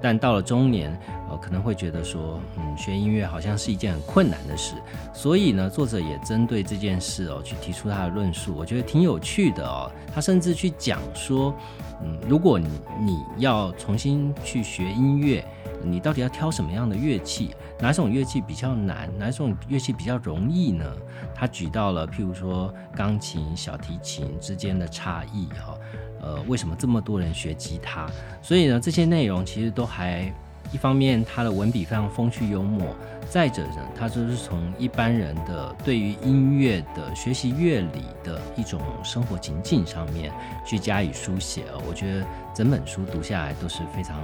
[0.01, 0.97] 但到了中年，
[1.29, 4.75] 呃，可能会觉得说，嗯，学音乐好像是一件很困难的事。
[5.13, 9.91] 所以呢，作者也针对这件事哦，去提出他的论述，我觉得挺有趣的哦。
[10.15, 11.55] 他甚至去讲说，
[12.03, 12.69] 嗯，如果你
[13.01, 15.45] 你要重新去学音乐，
[15.83, 17.55] 你到底要挑什么样的乐器？
[17.81, 19.09] 哪种乐器比较难？
[19.17, 20.85] 哪种乐器比较容易呢？
[21.33, 25.78] 他举到了，譬如说钢琴、小提琴之间的差异，哈。
[26.21, 28.07] 呃，为什么这么多人学吉他？
[28.43, 30.33] 所以呢，这些内容其实都还
[30.73, 32.89] 一方面，他的文笔非常风趣幽默；
[33.31, 40.31] 再者呢，他就是从一般人的对于音乐的学习乐理的一种生活情境上面
[40.67, 41.63] 去加以书写。
[41.89, 44.17] 我觉得整本书读下来都是非常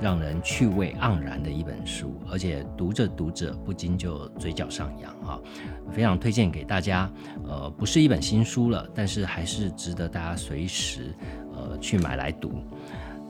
[0.00, 5.38] 让人趣味盎然的一本书，而且读着读着不禁就嘴角上扬啊！
[5.90, 7.10] 非常推荐给大家。
[7.46, 11.14] 呃，不是一本新书了，但是还是值得大家随时。
[11.54, 12.52] 呃，去买来读。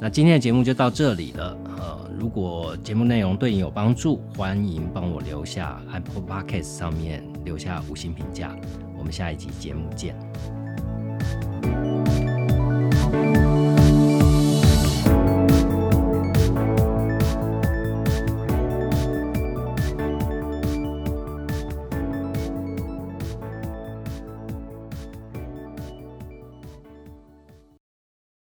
[0.01, 1.57] 那今天的节目就到这里了。
[1.79, 8.55] 呃，如果节目内容对你有帮助，欢迎帮我留下 Apple Podcast 上面留下五星评价。
[8.99, 10.17] 我们下一集节目见。